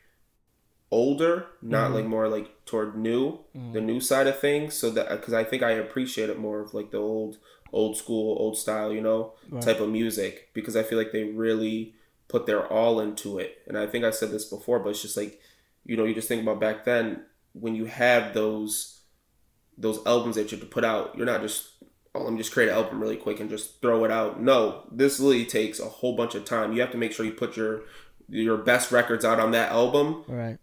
[0.90, 1.94] older, not Mhm.
[1.94, 3.72] like more like toward new, Mhm.
[3.72, 4.74] the new side of things.
[4.74, 7.38] So that because I think I appreciate it more of like the old,
[7.72, 9.62] old school, old style, you know, Right.
[9.62, 11.94] type of music because I feel like they really
[12.28, 13.58] put their all into it.
[13.66, 15.40] And I think I said this before, but it's just like,
[15.84, 18.92] you know, you just think about back then when you have those
[19.78, 21.68] those albums that you have to put out, you're not just
[22.16, 24.40] oh let me just create an album really quick and just throw it out.
[24.40, 26.72] No, this really takes a whole bunch of time.
[26.72, 27.82] You have to make sure you put your
[28.28, 30.58] your best records out on that album Right.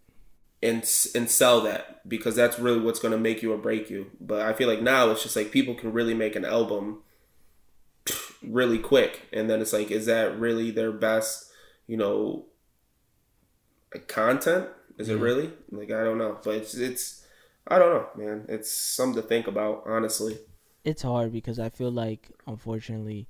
[0.62, 0.80] and
[1.14, 4.10] and sell that because that's really what's going to make you or break you.
[4.20, 7.02] But I feel like now it's just like people can really make an album
[8.42, 11.50] really quick, and then it's like, is that really their best,
[11.86, 12.46] you know,
[14.08, 14.68] content?
[14.98, 15.22] Is it mm-hmm.
[15.22, 15.50] really?
[15.70, 17.26] Like I don't know, but it's it's
[17.66, 18.44] I don't know, man.
[18.48, 20.38] It's something to think about, honestly.
[20.84, 23.28] It's hard because I feel like unfortunately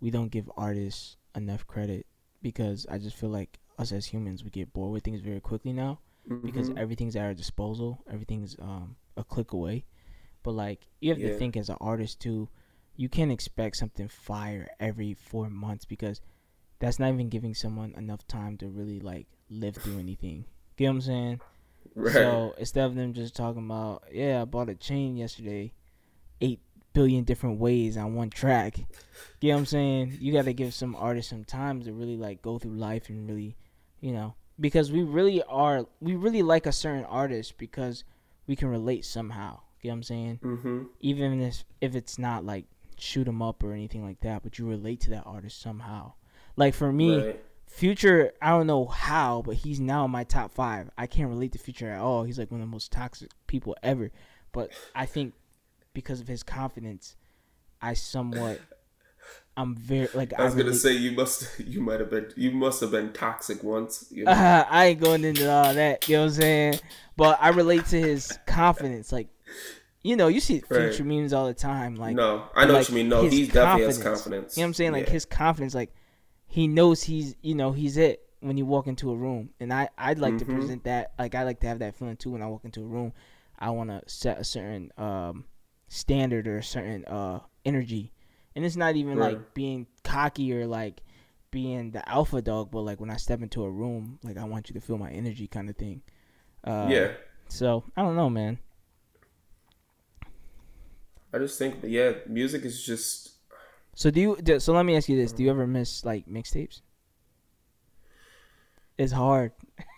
[0.00, 2.06] we don't give artists enough credit
[2.42, 5.72] because I just feel like us as humans we get bored with things very quickly
[5.72, 6.44] now mm-hmm.
[6.44, 8.02] because everything's at our disposal.
[8.10, 9.84] Everything's um a click away.
[10.42, 11.28] But like you have yeah.
[11.28, 12.48] to think as an artist too,
[12.96, 16.20] you can't expect something fire every four months because
[16.78, 20.44] that's not even giving someone enough time to really like live through anything.
[20.76, 21.40] Get what I'm saying?
[21.94, 22.12] Right.
[22.12, 25.72] So instead of them just talking about, yeah, I bought a chain yesterday,
[26.40, 26.60] eight
[26.92, 28.78] billion different ways on one track.
[29.40, 30.18] You know what I'm saying?
[30.20, 33.28] You got to give some artists some time to really like go through life and
[33.28, 33.56] really,
[34.00, 38.04] you know, because we really are, we really like a certain artist because
[38.46, 39.60] we can relate somehow.
[39.80, 40.40] You know what I'm saying?
[40.42, 40.82] Mm-hmm.
[41.00, 42.66] Even if if it's not like
[42.98, 46.12] shoot 'em up or anything like that, but you relate to that artist somehow.
[46.56, 47.44] Like for me, right.
[47.66, 50.90] Future, I don't know how, but he's now in my top five.
[50.98, 52.24] I can't relate to Future at all.
[52.24, 54.10] He's like one of the most toxic people ever.
[54.50, 55.34] But I think
[55.94, 57.16] because of his confidence,
[57.80, 58.60] I somewhat
[59.56, 62.50] I'm very like I was I gonna say you must you might have been you
[62.50, 64.06] must have been toxic once.
[64.10, 64.32] You know?
[64.32, 66.08] uh, I ain't going into all that.
[66.08, 66.80] You know what I'm saying?
[67.16, 69.12] But I relate to his confidence.
[69.12, 69.28] Like
[70.02, 71.04] you know, you see future right.
[71.04, 71.96] memes all the time.
[71.96, 73.08] Like no, I know like, what you mean.
[73.08, 74.56] No, he definitely has confidence.
[74.56, 74.92] You know what I'm saying?
[74.92, 75.12] Like yeah.
[75.12, 75.74] his confidence.
[75.74, 75.92] Like
[76.46, 79.90] he knows he's you know he's it when you walk into a room, and I
[79.98, 80.50] I'd like mm-hmm.
[80.50, 82.80] to present that like I like to have that feeling too when I walk into
[82.80, 83.12] a room.
[83.58, 85.44] I want to set a certain um,
[85.90, 88.12] standard or a certain uh, energy,
[88.56, 89.34] and it's not even right.
[89.34, 91.02] like being cocky or like
[91.50, 94.70] being the alpha dog, but like when I step into a room, like I want
[94.70, 96.00] you to feel my energy, kind of thing.
[96.64, 97.08] Uh, yeah.
[97.48, 98.58] So I don't know, man.
[101.32, 103.30] I just think, yeah, music is just
[103.94, 104.60] so do you?
[104.60, 106.80] So let me ask you this: Do you ever miss like mixtapes?
[108.96, 109.52] It's hard.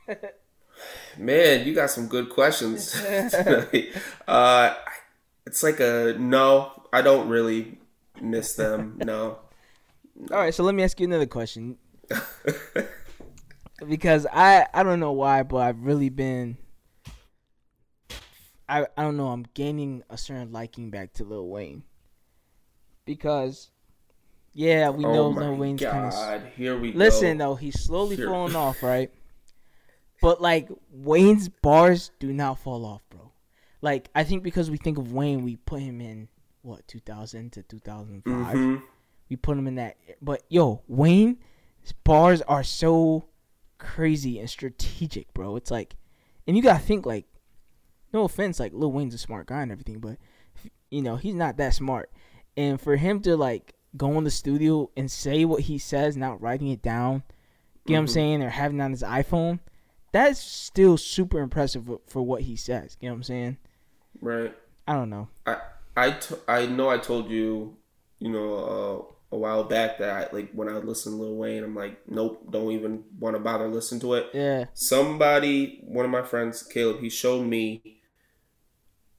[1.19, 2.95] Man, you got some good questions.
[4.29, 4.75] uh,
[5.47, 6.73] it's like a no.
[6.93, 7.79] I don't really
[8.21, 9.01] miss them.
[9.05, 9.39] No.
[10.31, 11.79] All right, so let me ask you another question.
[13.89, 16.59] because I I don't know why, but I've really been.
[18.69, 19.29] I I don't know.
[19.29, 21.83] I'm gaining a certain liking back to Lil Wayne.
[23.05, 23.71] Because
[24.53, 26.53] yeah, we oh know oh Lil Wayne's kind of.
[26.55, 27.45] Here we Listen go.
[27.45, 28.27] though, he's slowly Here.
[28.27, 29.11] falling off, right?
[30.21, 33.22] But like Wayne's bars do not fall off, bro.
[33.83, 36.29] Like I think because we think of Wayne, we put him in
[36.63, 38.35] what 2000 to 2005.
[38.35, 38.85] Mm-hmm.
[39.29, 39.97] We put him in that.
[40.23, 41.37] But yo, Wayne's
[42.05, 43.27] bars are so
[43.79, 45.57] crazy and strategic, bro.
[45.57, 45.97] It's like,
[46.47, 47.27] and you gotta think like,
[48.13, 50.17] no offense, like Lil Wayne's a smart guy and everything, but
[50.91, 52.11] you know he's not that smart.
[52.57, 56.41] And for him to like go in the studio and say what he says, not
[56.41, 57.93] writing it down, you know mm-hmm.
[57.93, 58.13] what I'm mm-hmm.
[58.13, 59.59] saying, or having it on his iPhone,
[60.13, 62.97] that's still super impressive for what he says.
[63.01, 63.57] You know what I'm saying?
[64.23, 64.57] Right.
[64.89, 65.29] I don't know.
[65.45, 65.59] I
[65.95, 67.77] I, t- I know I told you,
[68.19, 71.65] you know, uh, a while back that I, like when I listen to Lil Wayne,
[71.65, 74.31] I'm like, nope, don't even want to bother listen to it.
[74.33, 74.67] Yeah.
[74.75, 78.01] Somebody, one of my friends, Caleb, he showed me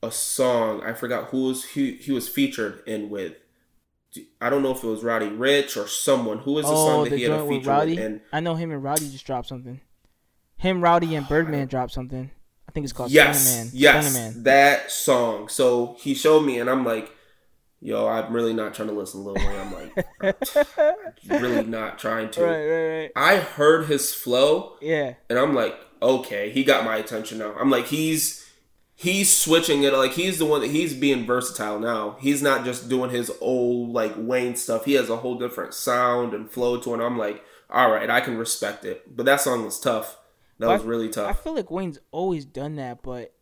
[0.01, 0.83] a song.
[0.83, 3.33] I forgot who was he, he was featured in with
[4.39, 6.39] I don't know if it was Roddy Ricch or someone.
[6.39, 7.99] Who was the oh, song that he had a feature with?
[7.99, 9.81] And I know him and Roddy just dropped something.
[10.57, 12.29] Him, Roddy, and Birdman dropped something.
[12.73, 15.47] I think it's called yes, Yes, that song.
[15.47, 17.11] So he showed me, and I'm like,
[17.79, 19.59] yo, I'm really not trying to listen to Lil Wayne.
[19.59, 20.35] I'm like,
[21.27, 22.43] really not trying to.
[22.43, 23.11] Right, right, right.
[23.15, 24.77] I heard his flow.
[24.81, 25.13] Yeah.
[25.29, 27.53] And I'm like, okay, he got my attention now.
[27.59, 28.43] I'm like, he's
[28.95, 32.17] he's switching it like he's the one that he's being versatile now.
[32.21, 34.85] He's not just doing his old like Wayne stuff.
[34.85, 37.05] He has a whole different sound and flow to it.
[37.05, 39.15] I'm like, all right, I can respect it.
[39.15, 40.17] But that song was tough.
[40.59, 41.29] That but was really tough.
[41.29, 43.33] I feel like Wayne's always done that, but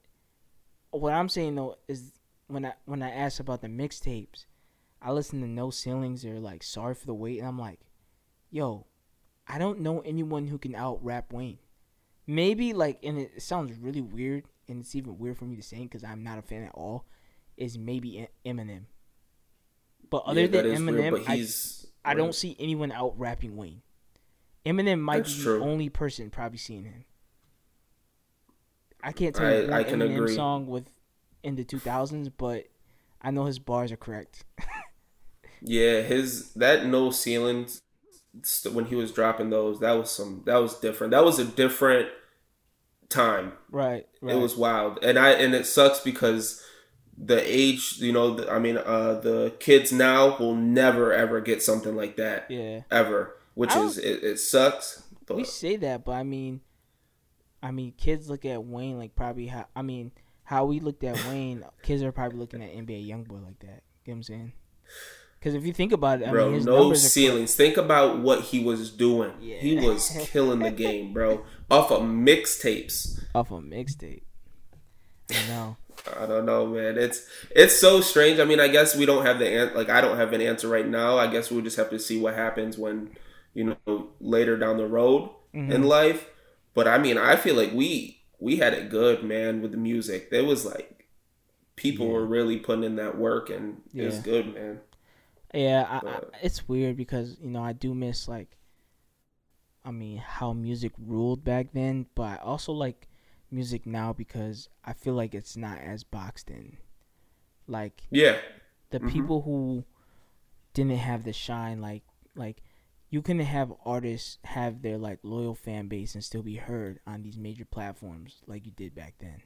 [0.92, 2.12] what I'm saying though is
[2.48, 4.46] when I when I ask about the mixtapes,
[5.02, 7.80] I listen to No Ceilings or like Sorry for the Wait, and I'm like,
[8.50, 8.86] yo,
[9.48, 11.60] I don't know anyone who can out rap Wayne.
[12.28, 15.84] Maybe like, and it sounds really weird and it's even weird for me to say
[15.84, 17.06] because I'm not a fan at all,
[17.58, 18.84] is maybe Eminem.
[20.10, 21.46] But other yeah, than Eminem, weird, I,
[22.06, 23.82] I don't see anyone out rapping Wayne.
[24.66, 25.60] Eminem might That's be true.
[25.60, 27.06] the only person probably seeing him.
[29.04, 30.36] I can't tell you one Eminem agree.
[30.36, 30.90] song with
[31.44, 32.66] in the 2000s, but
[33.22, 34.46] I know his bars are correct.
[35.62, 37.82] yeah, his that no ceilings
[38.72, 41.12] when he was dropping those, that was some that was different.
[41.12, 42.10] That was a different
[43.10, 43.54] time.
[43.70, 44.36] Right, right.
[44.36, 46.64] It was wild, and I and it sucks because
[47.18, 51.62] the age, you know, the, I mean, uh, the kids now will never ever get
[51.62, 52.50] something like that.
[52.50, 52.82] Yeah.
[52.90, 55.04] Ever, which is it, it sucks.
[55.28, 55.38] But.
[55.38, 56.62] We say that, but I mean,
[57.62, 60.12] I mean, kids look at Wayne like probably how I mean
[60.44, 61.64] how we looked at Wayne.
[61.84, 63.68] kids are probably looking at NBA YoungBoy like that.
[63.68, 64.54] You know what I'm saying?
[65.40, 67.54] Because if you think about it, I bro, mean, no ceilings.
[67.54, 69.32] Think about what he was doing.
[69.40, 69.58] Yeah.
[69.58, 71.46] He was killing the game, bro.
[71.70, 73.24] Off of mixtapes.
[73.36, 74.24] Off of mixtape.
[75.30, 75.78] I know.
[76.20, 76.98] I don't know, man.
[76.98, 78.40] It's it's so strange.
[78.40, 80.68] I mean, I guess we don't have the an- like I don't have an answer
[80.68, 81.20] right now.
[81.20, 83.12] I guess we'll just have to see what happens when
[83.54, 85.72] you know later down the road mm-hmm.
[85.72, 86.30] in life.
[86.74, 90.32] But I mean, I feel like we we had it good, man, with the music.
[90.32, 91.08] There was like
[91.76, 92.14] people yeah.
[92.14, 94.04] were really putting in that work, and yeah.
[94.04, 94.80] it was good, man.
[95.54, 98.58] Yeah, I, I, it's weird because you know I do miss like,
[99.84, 103.10] I mean, how music ruled back then, but I also like
[103.52, 106.78] music now because I feel like it's not as boxed in.
[107.68, 108.38] Like yeah,
[108.92, 109.10] the mm-hmm.
[109.10, 109.84] people who
[110.74, 112.04] didn't have the shine, like
[112.36, 112.64] like
[113.12, 117.22] you couldn't have artists have their like loyal fan base and still be heard on
[117.22, 119.44] these major platforms like you did back then.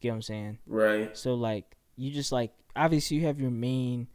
[0.00, 0.58] Get what I'm saying?
[0.66, 1.16] Right.
[1.16, 4.08] So like you just like obviously you have your main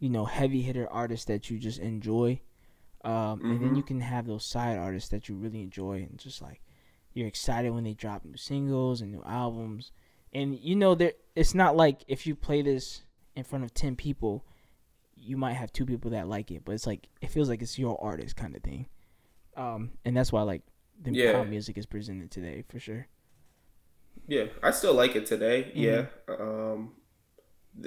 [0.00, 2.40] you know heavy hitter artists that you just enjoy
[3.04, 3.50] um, mm-hmm.
[3.50, 3.86] and then you mm-hmm.
[3.86, 6.60] can have those side artists that you really enjoy and just like
[7.14, 9.92] you're excited when they drop new singles and new albums
[10.32, 13.02] and you know there it's not like if you play this
[13.34, 14.44] in front of 10 people
[15.20, 17.78] you might have two people that like it but it's like it feels like it's
[17.78, 18.86] your artist kind of thing
[19.56, 20.62] um, and that's why like
[21.00, 21.42] the yeah.
[21.44, 23.06] music is presented today for sure
[24.26, 25.80] yeah i still like it today mm-hmm.
[25.80, 26.92] yeah um,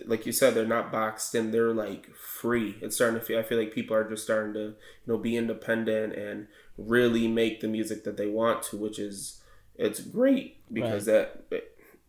[0.05, 2.77] like you said, they're not boxed and they're like free.
[2.81, 3.39] It's starting to feel.
[3.39, 4.75] I feel like people are just starting to, you
[5.05, 9.41] know, be independent and really make the music that they want to, which is
[9.75, 11.29] it's great because right.
[11.49, 11.63] that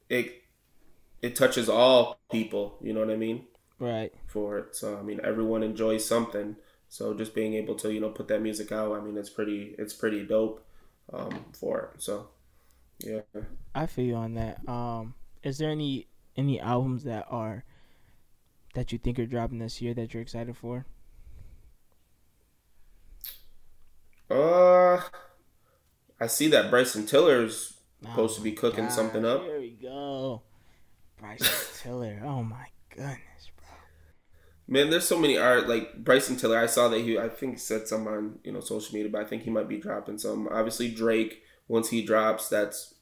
[0.09, 0.43] it
[1.21, 2.79] it touches all people.
[2.81, 3.47] You know what I mean?
[3.83, 4.13] Right.
[4.29, 6.55] For it, so I mean, everyone enjoys something.
[6.89, 9.75] So just being able to, you know, put that music out, I mean, it's pretty,
[9.77, 10.65] it's pretty dope
[11.13, 12.01] um, for it.
[12.01, 12.29] So,
[13.01, 13.23] yeah.
[13.75, 14.61] I feel you on that.
[14.69, 16.07] Um, is there any
[16.37, 17.65] any albums that are
[18.75, 20.87] that you think are dropping this year that you're excited for?
[24.31, 25.01] Uh,
[26.21, 27.75] I see that Bryson Tiller's
[28.05, 29.45] oh supposed to be cooking God, something up.
[29.45, 30.43] There we go,
[31.19, 31.49] Bryson
[31.83, 32.23] Tiller.
[32.25, 33.32] Oh my goodness.
[34.69, 36.59] Man, there's so many art like Bryson Tiller.
[36.59, 39.25] I saw that he, I think, said some on you know social media, but I
[39.25, 40.49] think he might be dropping some.
[40.51, 41.43] Obviously, Drake.
[41.69, 42.95] Once he drops, that's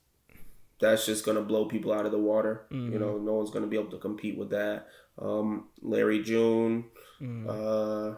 [0.80, 2.66] that's just gonna blow people out of the water.
[2.70, 2.92] Mm-hmm.
[2.92, 4.88] You know, no one's gonna be able to compete with that
[5.20, 6.86] um, Larry June.
[7.20, 7.46] Mm.
[7.48, 8.16] Uh,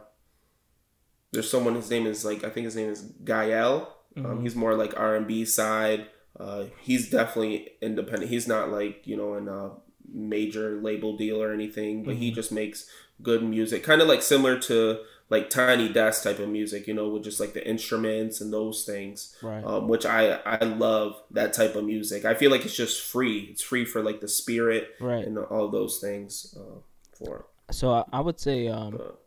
[1.33, 1.75] there's someone.
[1.75, 3.95] His name is like I think his name is Gael.
[4.17, 4.33] Um, mm-hmm.
[4.33, 6.07] Um, he's more like R and B side.
[6.39, 8.31] Uh, he's definitely independent.
[8.31, 9.73] He's not like you know in a
[10.13, 12.23] major label deal or anything, but mm-hmm.
[12.23, 12.89] he just makes
[13.23, 15.01] good music, kind of like similar to
[15.31, 18.85] like Tiny Desk type of music, you know, with just like the instruments and those
[18.85, 19.65] things, right.
[19.65, 22.25] um, which I I love that type of music.
[22.25, 23.49] I feel like it's just free.
[23.51, 26.57] It's free for like the spirit, right, and all those things.
[26.59, 26.81] Uh,
[27.17, 27.47] for.
[27.71, 29.23] So I would say um, but,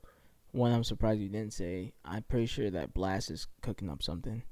[0.51, 1.93] one I'm surprised you didn't say.
[2.03, 4.43] I'm pretty sure that Blxst is cooking up something.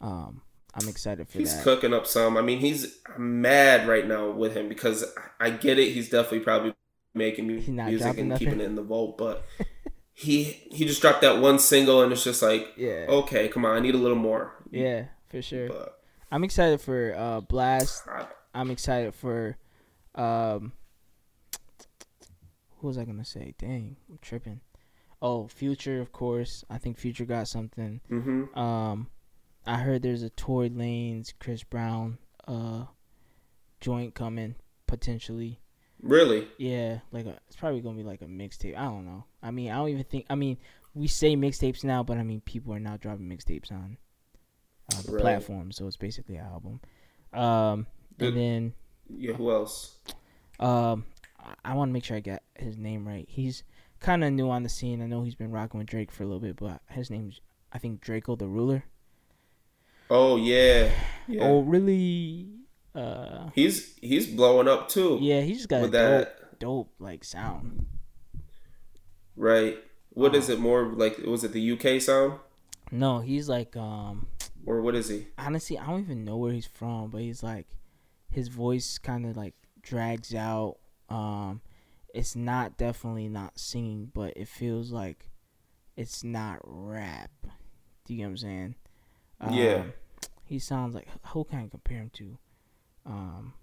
[0.00, 0.42] Um,
[0.74, 1.56] I'm excited for he's that.
[1.56, 2.36] He's cooking up some.
[2.36, 5.04] I mean, he's mad right now with him because
[5.38, 5.92] I get it.
[5.92, 6.74] He's definitely probably
[7.14, 7.76] making music and
[8.28, 8.38] nothing.
[8.38, 9.44] keeping it in the vault, but
[10.12, 13.76] he he just dropped that one single and it's just like, yeah, okay, come on,
[13.76, 14.52] I need a little more.
[14.70, 15.68] Yeah, for sure.
[15.68, 16.00] But,
[16.30, 18.28] I'm excited for uh, Blxst.
[18.54, 19.56] I'm excited for
[20.14, 20.72] um,
[22.78, 23.54] who was I gonna say?
[23.58, 24.60] Dang, I'm tripping.
[25.22, 26.64] Oh, Future, of course.
[26.68, 28.00] I think Future got something.
[28.10, 28.58] Mm-hmm.
[28.58, 29.08] Um,
[29.66, 32.84] I heard there's a Tory Lanez, Chris Brown, uh,
[33.80, 34.56] joint coming
[34.86, 35.60] potentially.
[36.04, 36.46] Really?
[36.58, 38.76] Yeah, like a, it's probably gonna be like a mixtape.
[38.76, 39.24] I don't know.
[39.42, 40.26] I mean, I don't even think.
[40.28, 40.58] I mean,
[40.94, 43.96] we say mixtapes now, but I mean, people are now dropping mixtapes on
[44.92, 45.22] uh, the right.
[45.22, 46.80] platform, so it's basically an album.
[47.32, 47.86] Um,
[48.20, 48.74] and then
[49.08, 49.96] yeah, who else?
[50.60, 51.06] Um,
[51.64, 53.26] I want to make sure I get his name right.
[53.28, 53.64] He's
[53.98, 55.02] kind of new on the scene.
[55.02, 57.40] I know he's been rocking with Drake for a little bit, but his name's
[57.72, 58.84] I think Drakeo the Ruler.
[60.10, 60.90] Oh yeah.
[61.26, 61.44] yeah.
[61.44, 62.48] Oh really?
[62.94, 65.18] Uh, he's he's blowing up too.
[65.20, 67.86] Yeah, he just got with that dope, like sound.
[69.36, 69.78] Right.
[70.10, 71.18] What um, is it more like?
[71.18, 72.38] Was it the UK sound?
[72.90, 74.26] No, he's like um.
[74.66, 75.26] Or what is he?
[75.36, 77.66] Honestly, I don't even know where he's from, but he's like,
[78.30, 80.78] his voice kind of like drags out
[81.08, 81.60] um,
[82.12, 85.30] it's not definitely not singing, but it feels like
[85.96, 87.30] it's not rap.
[88.04, 88.74] Do you get what I'm saying?
[89.40, 89.82] Um, yeah.
[90.44, 92.38] he sounds like who can I compare him to?
[93.06, 93.54] Um,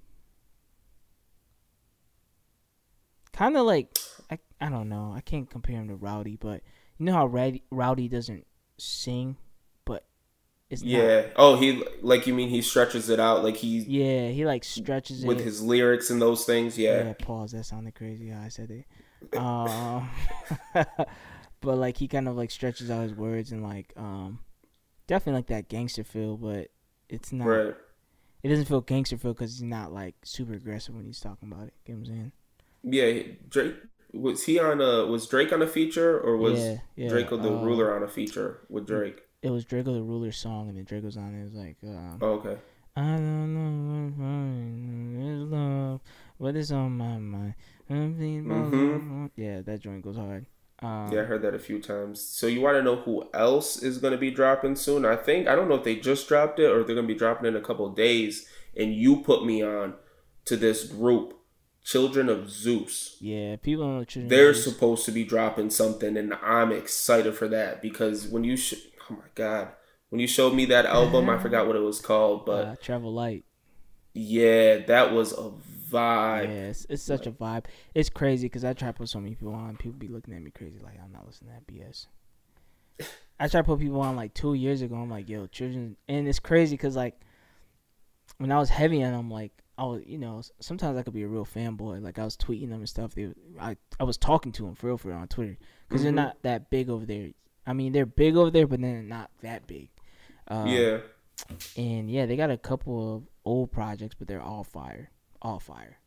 [3.33, 3.97] kind of like
[4.29, 5.13] I I don't know.
[5.15, 6.61] I can't compare him to Rowdy, but
[6.97, 8.45] you know how Rowdy, Rowdy doesn't
[8.77, 9.37] sing,
[9.85, 10.05] but
[10.69, 11.21] it's yeah.
[11.21, 14.63] Not, oh, he like you mean he stretches it out like he yeah he like
[14.63, 15.43] stretches it with it.
[15.43, 16.77] his lyrics and those things.
[16.77, 17.05] Yeah.
[17.05, 17.13] Yeah.
[17.13, 17.53] Pause.
[17.53, 18.29] That sounded crazy.
[18.29, 19.37] How I said it.
[19.37, 20.09] um,
[21.61, 24.39] but like he kind of like stretches out his words and like um,
[25.07, 26.67] definitely like that gangster feel, but
[27.09, 27.47] it's not.
[27.47, 27.75] Right.
[28.43, 31.67] It doesn't feel gangster feel because he's not like super aggressive when he's talking about
[31.67, 31.73] it.
[31.85, 32.31] Get what I'm saying?
[32.83, 33.75] Yeah, Drake
[34.13, 37.09] was he on a was Drake on a feature or was yeah, yeah.
[37.09, 39.21] Drakeo the uh, Ruler on a feature with Drake?
[39.41, 41.41] It was Drakeo the Ruler song, and then Drake was on it.
[41.41, 42.57] It was like, um, oh, okay.
[42.95, 46.01] I don't know what love,
[46.39, 47.53] but it's on my mind.
[47.89, 49.27] Mm-hmm.
[49.35, 50.45] Yeah, that joint goes hard.
[50.81, 52.21] Um, yeah, I heard that a few times.
[52.21, 55.05] So you want to know who else is going to be dropping soon?
[55.05, 57.17] I think I don't know if they just dropped it or they're going to be
[57.19, 58.47] dropping in a couple days.
[58.75, 59.95] And you put me on
[60.45, 61.37] to this group
[61.83, 63.17] Children of Zeus.
[63.19, 64.29] Yeah, people on the Children.
[64.29, 68.75] They're supposed to be dropping something, and I'm excited for that because when you, sh-
[69.09, 69.69] oh my god,
[70.09, 73.13] when you showed me that album, I forgot what it was called, but uh, Travel
[73.13, 73.45] Light.
[74.13, 75.51] Yeah, that was a
[75.91, 76.47] vibe.
[76.47, 77.65] Yeah, it's, it's such a vibe.
[77.93, 79.77] It's crazy because I try to put so many people on.
[79.77, 82.07] People be looking at me crazy, like I'm not listening to that BS.
[83.39, 84.95] I tried to put people on like two years ago.
[84.95, 87.19] I'm like, yo, children, and it's crazy because like
[88.37, 91.23] when I was heavy and I'm like, I was, you know, sometimes I could be
[91.23, 92.03] a real fanboy.
[92.03, 93.15] Like I was tweeting them and stuff.
[93.15, 96.15] They, I, I was talking to them for real, for real on Twitter because mm-hmm.
[96.15, 97.29] they're not that big over there.
[97.65, 99.89] I mean, they're big over there, but they're not that big.
[100.47, 100.99] Um, yeah.
[101.77, 105.09] And yeah, they got a couple of old projects, but they're all fire,
[105.41, 105.97] all fire.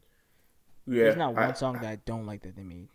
[0.87, 1.05] Yeah.
[1.05, 2.89] There's not one I, song that I don't like that they made.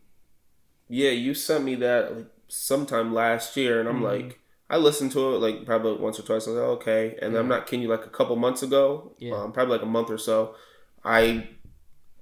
[0.88, 4.26] Yeah, you sent me that like sometime last year, and I'm mm-hmm.
[4.26, 6.48] like, I listened to it like probably once or twice.
[6.48, 7.40] I was like, okay, and yeah.
[7.40, 7.90] I'm not kidding you.
[7.90, 9.36] Like a couple months ago, yeah.
[9.36, 10.56] um, probably like a month or so,
[11.04, 11.50] I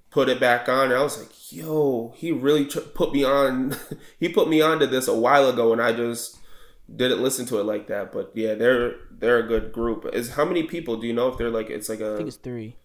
[0.09, 3.75] put it back on, and I was like, "Yo, he really tr- put me on.
[4.19, 6.37] he put me onto this a while ago, and I just
[6.93, 10.05] didn't listen to it like that." But yeah, they're they're a good group.
[10.13, 11.29] Is how many people do you know?
[11.29, 12.13] If they're like, it's like a.
[12.13, 12.77] I think it's three.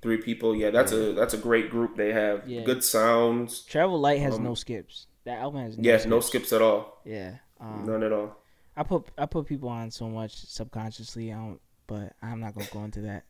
[0.00, 0.70] Three people, yeah.
[0.70, 0.98] That's yeah.
[0.98, 1.96] a that's a great group.
[1.96, 2.62] They have yeah.
[2.62, 3.62] good sounds.
[3.62, 5.06] Travel Light has um, no skips.
[5.24, 6.10] That album has no yeah, skips.
[6.10, 7.00] no skips at all.
[7.04, 8.36] Yeah, um, none at all.
[8.76, 11.32] I put I put people on so much subconsciously.
[11.32, 13.24] I don't, but I'm not gonna go into that.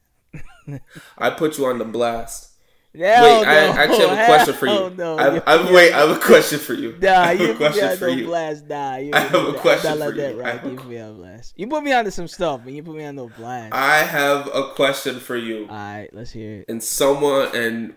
[1.19, 2.58] I put you on the blast.
[2.97, 3.51] Hell wait, no.
[3.51, 4.91] I actually have a question for you.
[4.97, 5.19] No.
[5.19, 6.97] I, I, wait, I have a question for you.
[7.01, 8.67] Nah, you put me on no blast.
[8.67, 10.37] Nah, you I have a question for you.
[10.43, 11.55] That, You put me on blast.
[11.57, 13.75] You put me onto some stuff, and you put me on no blast.
[13.75, 15.67] I have a question for you.
[15.69, 16.65] All right, let's hear it.
[16.69, 17.95] And someone and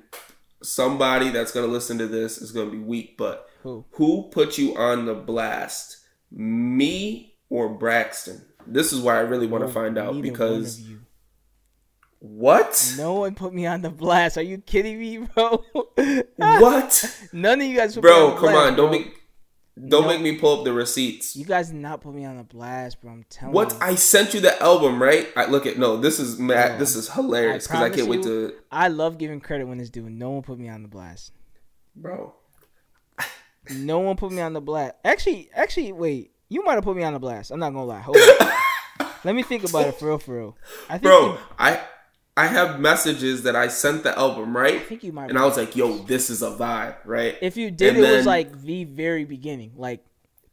[0.62, 4.76] somebody that's gonna listen to this is gonna be weak, but who who put you
[4.76, 5.98] on the blast?
[6.32, 8.46] Me or Braxton?
[8.68, 10.82] This is why I really want to find out because
[12.22, 12.93] what?
[12.97, 14.38] No one put me on the blast.
[14.38, 15.63] Are you kidding me, bro?
[16.36, 17.19] what?
[17.34, 17.97] None of you guys.
[17.97, 18.76] bro, come blast, on!
[18.76, 19.22] Don't make
[19.88, 20.07] don't no.
[20.07, 21.36] make me pull up the receipts.
[21.36, 23.11] You guys did not put me on the blast, bro.
[23.11, 23.72] I'm telling what?
[23.72, 23.78] you.
[23.80, 23.84] What?
[23.84, 25.30] I sent you the album, right?
[25.36, 25.97] I look at no.
[25.97, 26.78] This is mad.
[26.78, 28.53] This is hilarious because I, I, can't you, wait to.
[28.72, 30.07] I love giving credit when it's due.
[30.07, 31.32] No one put me on the blast,
[31.95, 32.36] bro.
[33.72, 34.93] no one put me on the blast.
[35.03, 36.34] Actually, actually, wait.
[36.49, 37.49] You might have put me on the blast.
[37.49, 38.01] I'm not gonna lie.
[38.01, 39.07] Hold on.
[39.24, 40.57] Let me think about it for real, for real.
[40.88, 41.82] I think Bro, you, I
[42.38, 44.75] I have messages that I sent the album, right?
[44.75, 45.29] I think you might.
[45.29, 48.01] And I was like, "Yo, this is a vibe, right?" If you did, and it
[48.01, 50.03] then, was like the very beginning, like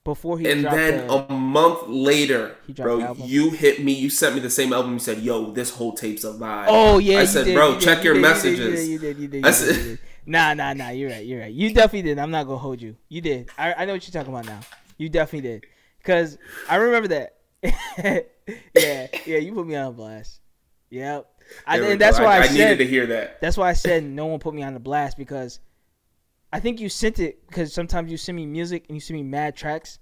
[0.04, 0.50] before he.
[0.50, 3.92] And then the, a month later, bro, you hit me.
[3.92, 4.94] You sent me the same album.
[4.94, 7.98] You said, "Yo, this whole tape's a vibe." Oh yeah, I said, did, "Bro, check
[7.98, 9.46] did, your you messages." You did, you did, you did.
[9.46, 10.88] I said, "Nah, nah, nah.
[10.88, 11.24] You're right.
[11.24, 11.52] You're right.
[11.52, 12.18] You definitely did.
[12.18, 12.96] I'm not gonna hold you.
[13.08, 13.50] You did.
[13.56, 14.60] I, I know what you're talking about now.
[14.96, 15.66] You definitely did."
[16.04, 17.34] Cause I remember that.
[17.62, 20.40] yeah, yeah, you put me on blast.
[20.90, 21.37] Yep.
[21.66, 23.40] I, and that's why I, I, I said, needed to hear that.
[23.40, 25.60] That's why I said no one put me on the blast because
[26.52, 29.22] I think you sent it because sometimes you send me music and you send me
[29.22, 29.98] mad tracks,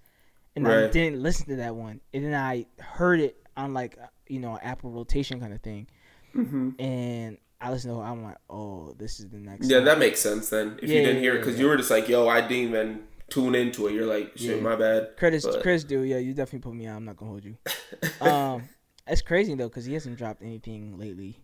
[0.55, 0.85] and right.
[0.85, 4.59] I didn't listen to that one, and then I heard it on like you know
[4.63, 5.89] Apple rotation kind of thing,
[6.35, 6.71] mm-hmm.
[6.81, 8.05] and I listened to it.
[8.05, 9.69] I'm like, oh, this is the next.
[9.69, 9.87] Yeah, song.
[9.87, 10.79] that makes sense then.
[10.83, 12.69] If yeah, you didn't hear it, because yeah, you were just like, yo, I didn't
[12.69, 13.95] even tune into it.
[13.95, 14.63] You're like, shit, yeah.
[14.63, 15.17] my bad.
[15.17, 15.63] Chris, but...
[15.63, 16.97] Chris, do yeah, you definitely put me on.
[16.97, 17.57] I'm not gonna hold you.
[18.21, 18.69] um,
[19.07, 21.43] it's crazy though because he hasn't dropped anything lately.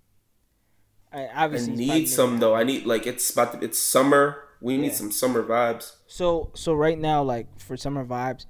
[1.13, 2.55] I obviously I need some though.
[2.55, 4.45] I need like it's about to, it's summer.
[4.61, 4.83] We yeah.
[4.83, 5.97] need some summer vibes.
[6.07, 8.47] So so right now, like for summer vibes,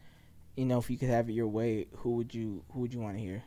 [0.57, 3.01] you know, if you could have it your way, who would you who would you
[3.01, 3.43] want to hear?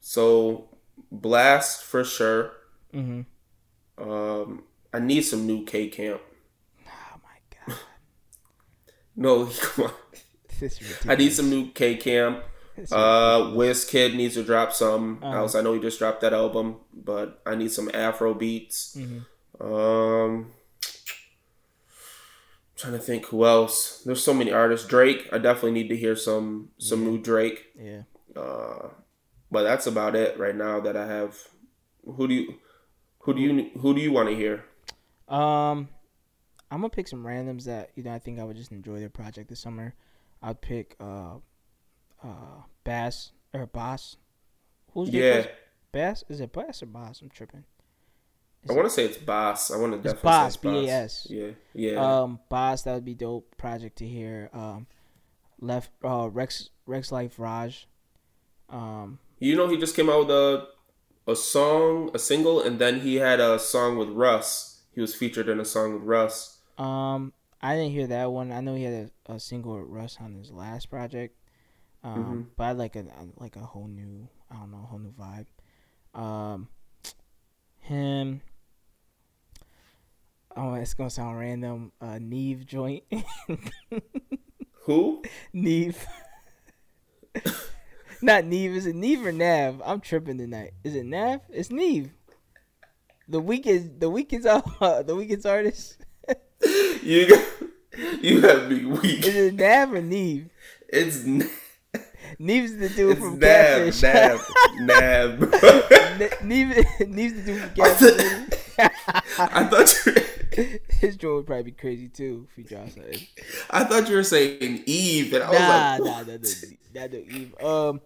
[0.00, 0.68] So
[1.12, 2.52] Blxst for sure.
[2.94, 4.10] Mm-hmm.
[4.10, 6.20] Um, I need some new K Camp.
[6.86, 7.78] Oh my god.
[9.16, 9.92] no, come on.
[11.08, 12.42] I need some new K Camp.
[12.92, 15.36] uh, Wizkid needs to drop some uh-huh.
[15.36, 15.54] else.
[15.54, 18.96] I know he just dropped that album, but I need some Afro beats.
[18.96, 19.62] Mm-hmm.
[19.62, 20.52] Um,
[22.76, 24.02] trying to think who else.
[24.04, 24.86] There's so many artists.
[24.86, 25.28] Drake.
[25.32, 27.10] I definitely need to hear some some yeah.
[27.10, 27.64] new Drake.
[27.78, 28.02] Yeah.
[28.34, 28.88] Uh,
[29.50, 31.36] but that's about it right now that I have.
[32.04, 32.54] Who do you
[33.20, 34.64] who do you who do you want to hear?
[35.28, 35.88] Um,
[36.70, 39.08] I'm gonna pick some randoms that you know I think I would just enjoy their
[39.08, 39.94] project this summer.
[40.42, 41.36] I'd pick uh,
[42.26, 44.16] uh, Bass or Boss.
[44.92, 45.46] Who's yeah.
[45.92, 46.24] Bass?
[46.28, 47.20] Is it Bass or Boss?
[47.22, 47.64] I'm tripping.
[48.64, 49.70] Is I want to say it's Boss.
[49.70, 51.26] I want to definitely Boss, say B A S.
[51.30, 52.20] Yeah, yeah.
[52.20, 54.50] Um, Boss, that would be dope project to hear.
[54.52, 54.86] Um,
[55.60, 57.88] left uh Rex Rexx Life Raj.
[58.68, 60.68] Um, you know he just came out with a
[61.28, 64.82] a song, a single, and then he had a song with Russ.
[64.92, 66.58] He was featured in a song with Russ.
[66.78, 68.52] Um, I didn't hear that one.
[68.52, 71.36] I know he had a, a single with Russ on his last project.
[72.06, 72.40] Um, mm-hmm.
[72.56, 73.04] but I like a,
[73.36, 75.46] like a whole new, I don't know, a whole new vibe.
[76.14, 76.68] Um,
[77.80, 78.42] him.
[80.56, 81.90] Oh, it's gonna sound random.
[82.00, 83.02] Uh, Nev joint.
[84.84, 85.22] Who?
[85.52, 86.06] Nev.
[88.22, 88.70] Not Nev.
[88.70, 89.82] Is it Nev or Nav?
[89.84, 90.74] I'm tripping tonight.
[90.84, 91.40] Is it Nav?
[91.48, 92.10] It's Nev.
[93.28, 93.98] The Weeknd.
[93.98, 94.60] The Weeknd's uh,
[95.02, 95.98] the Weeknd's artist.
[97.02, 97.44] you got,
[98.22, 99.26] you have me weak.
[99.26, 100.50] Is it Nav or Nev?
[100.88, 101.24] It's.
[102.38, 104.02] Nev's the dude it's from Nav, Catfish.
[104.02, 106.42] Nav, Nav.
[106.42, 108.56] Nev, Nev's the dude from Catfish.
[109.38, 110.80] I thought you.
[110.88, 113.26] His joint would probably be crazy too if he dropped something.
[113.70, 116.38] I thought you were saying Eve, and I was nah, like, nah, nah,
[116.94, 117.62] nah, nah, Eve.
[117.62, 118.00] Um,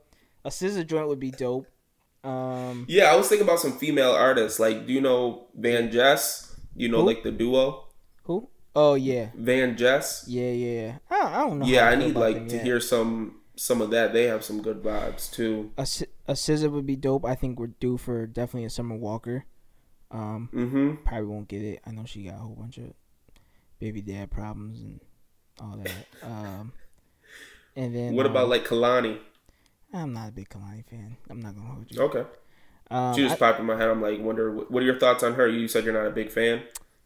[0.45, 1.67] a SZA joint would be dope.
[2.23, 4.59] Um, yeah, I was thinking about some female artists.
[4.59, 6.55] Like, do you know Van Jess?
[6.75, 7.07] You know, who?
[7.07, 7.85] like the duo.
[8.25, 8.49] Who?
[8.75, 10.25] Oh yeah, Van Jess.
[10.29, 10.99] Yeah, yeah.
[11.11, 11.67] I, I don't know.
[11.67, 14.15] Yeah, I, I need like to hear some some of that.
[14.15, 15.71] They have some good vibes too.
[15.77, 15.83] A,
[16.27, 17.27] a SZA would be dope.
[17.27, 19.45] I think we're due for definitely a Summer Walker.
[20.11, 21.05] Um, mm-hmm.
[21.05, 21.81] probably won't get it.
[21.87, 22.95] I know she got a whole bunch of
[23.79, 25.01] baby dad problems and
[25.61, 26.07] all that.
[26.23, 26.73] Um,
[27.77, 29.19] and then what about um, like Kehlani?
[29.93, 31.19] I'm not a big Kehlani fan.
[31.29, 32.01] I'm not gonna hold you.
[32.03, 32.25] Okay.
[32.91, 33.89] Um, she just I, popped in my head.
[33.89, 35.47] I'm like, wonder what are your thoughts on her?
[35.47, 36.63] You said you're not a big fan.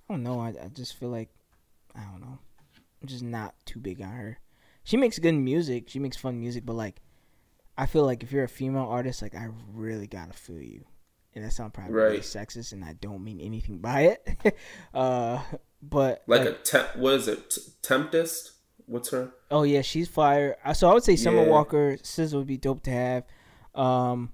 [0.09, 0.41] I don't know.
[0.41, 1.31] I, I just feel like
[1.97, 2.39] I don't know.
[3.03, 4.39] I'm just not too big on her
[4.85, 5.89] she makes good music.
[5.89, 7.01] She makes fun music, but like,
[7.77, 10.85] I feel like if you're a female artist, like I really gotta feel you,
[11.35, 12.05] and that sounds probably right.
[12.05, 14.57] really sexist, and I don't mean anything by it.
[14.95, 15.43] uh,
[15.83, 17.51] but like, like a temp, what is it?
[17.51, 18.53] T- Tempest?
[18.87, 19.33] What's her?
[19.51, 20.57] Oh yeah, she's fire.
[20.65, 21.49] Uh, so I would say Summer yeah.
[21.49, 23.25] Walker, SZA would be dope to have.
[23.75, 24.33] Um,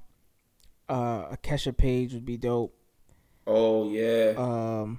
[0.88, 2.74] uh, Kesha Page would be dope.
[3.46, 4.34] Oh yeah.
[4.36, 4.98] Um,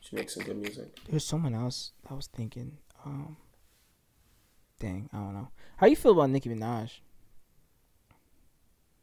[0.00, 0.96] she makes some good music.
[1.08, 2.78] There's someone else I was thinking.
[3.04, 3.36] Um.
[4.80, 5.48] Dang, I don't know.
[5.76, 6.90] How you feel about Nicki Minaj?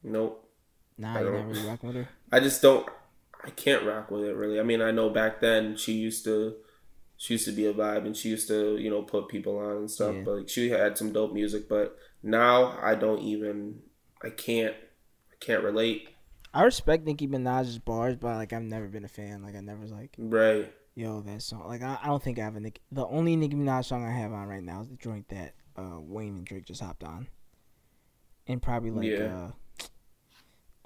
[0.04, 0.44] Nope.
[0.98, 2.10] Nah, you're not really rocking with her.
[2.32, 2.88] I just don't.
[3.46, 4.60] I can't rock with it really.
[4.60, 6.56] I mean, I know back then she used to,
[7.16, 9.78] she used to be a vibe, and she used to, you know, put people on
[9.78, 10.16] and stuff.
[10.16, 10.22] Yeah.
[10.26, 11.70] But like, she had some dope music.
[11.70, 13.82] But now I don't even.
[14.24, 14.74] I can't.
[15.32, 16.10] I can't relate.
[16.56, 19.44] I respect Nicki Minaj's bars, but like I've never been a fan.
[19.44, 20.74] Like I never was like right.
[20.96, 21.68] Yo, that song.
[21.68, 22.82] Like I, I don't think I have a Nicki.
[22.92, 26.00] The only Nicki Minaj song I have on right now is the joint that uh,
[26.00, 27.28] Wayne and Drake just hopped on,
[28.48, 29.50] and probably like yeah.
[29.80, 29.86] uh,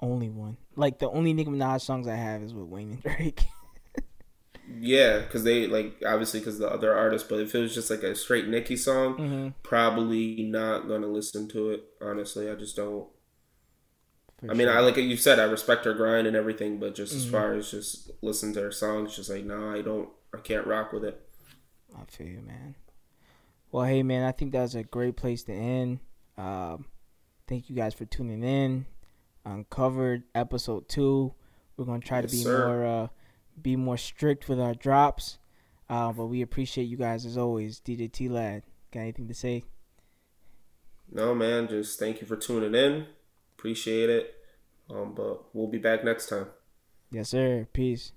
[0.00, 0.56] only one.
[0.76, 3.44] Like the only Nicki Minaj songs I have is with Wayne and Drake.
[4.80, 8.02] yeah, because they like obviously because the other artists, but if it was just like
[8.02, 9.48] a straight Nicki song, mm-hmm.
[9.62, 11.84] probably not gonna listen to it.
[12.00, 13.08] Honestly, I just don't.
[14.38, 14.76] For I mean, sure.
[14.76, 17.26] I like you said, I respect her grind and everything, but just mm-hmm.
[17.26, 20.66] as far as just listen to her songs, just like no, I don't, I can't
[20.66, 21.20] rock with it.
[21.96, 22.74] I feel you, man.
[23.72, 26.00] Well, hey, man, I think that's a great place to end.
[26.36, 26.84] Um,
[27.48, 28.84] thank you guys for tuning in.
[29.46, 31.32] Uncovered episode two.
[31.76, 32.66] We're gonna try yes, to be sir.
[32.66, 33.08] more uh,
[33.60, 35.38] be more strict with our drops.
[35.88, 37.80] Uh, but we appreciate you guys as always.
[37.80, 38.62] DJ T Lad,
[38.92, 39.64] got anything to say?
[41.10, 41.66] No, man.
[41.66, 43.06] Just thank you for tuning in.
[43.58, 44.34] Appreciate it.
[44.90, 46.46] Um, but we'll be back next time.
[47.10, 47.66] Yes, sir.
[47.72, 48.12] Peace.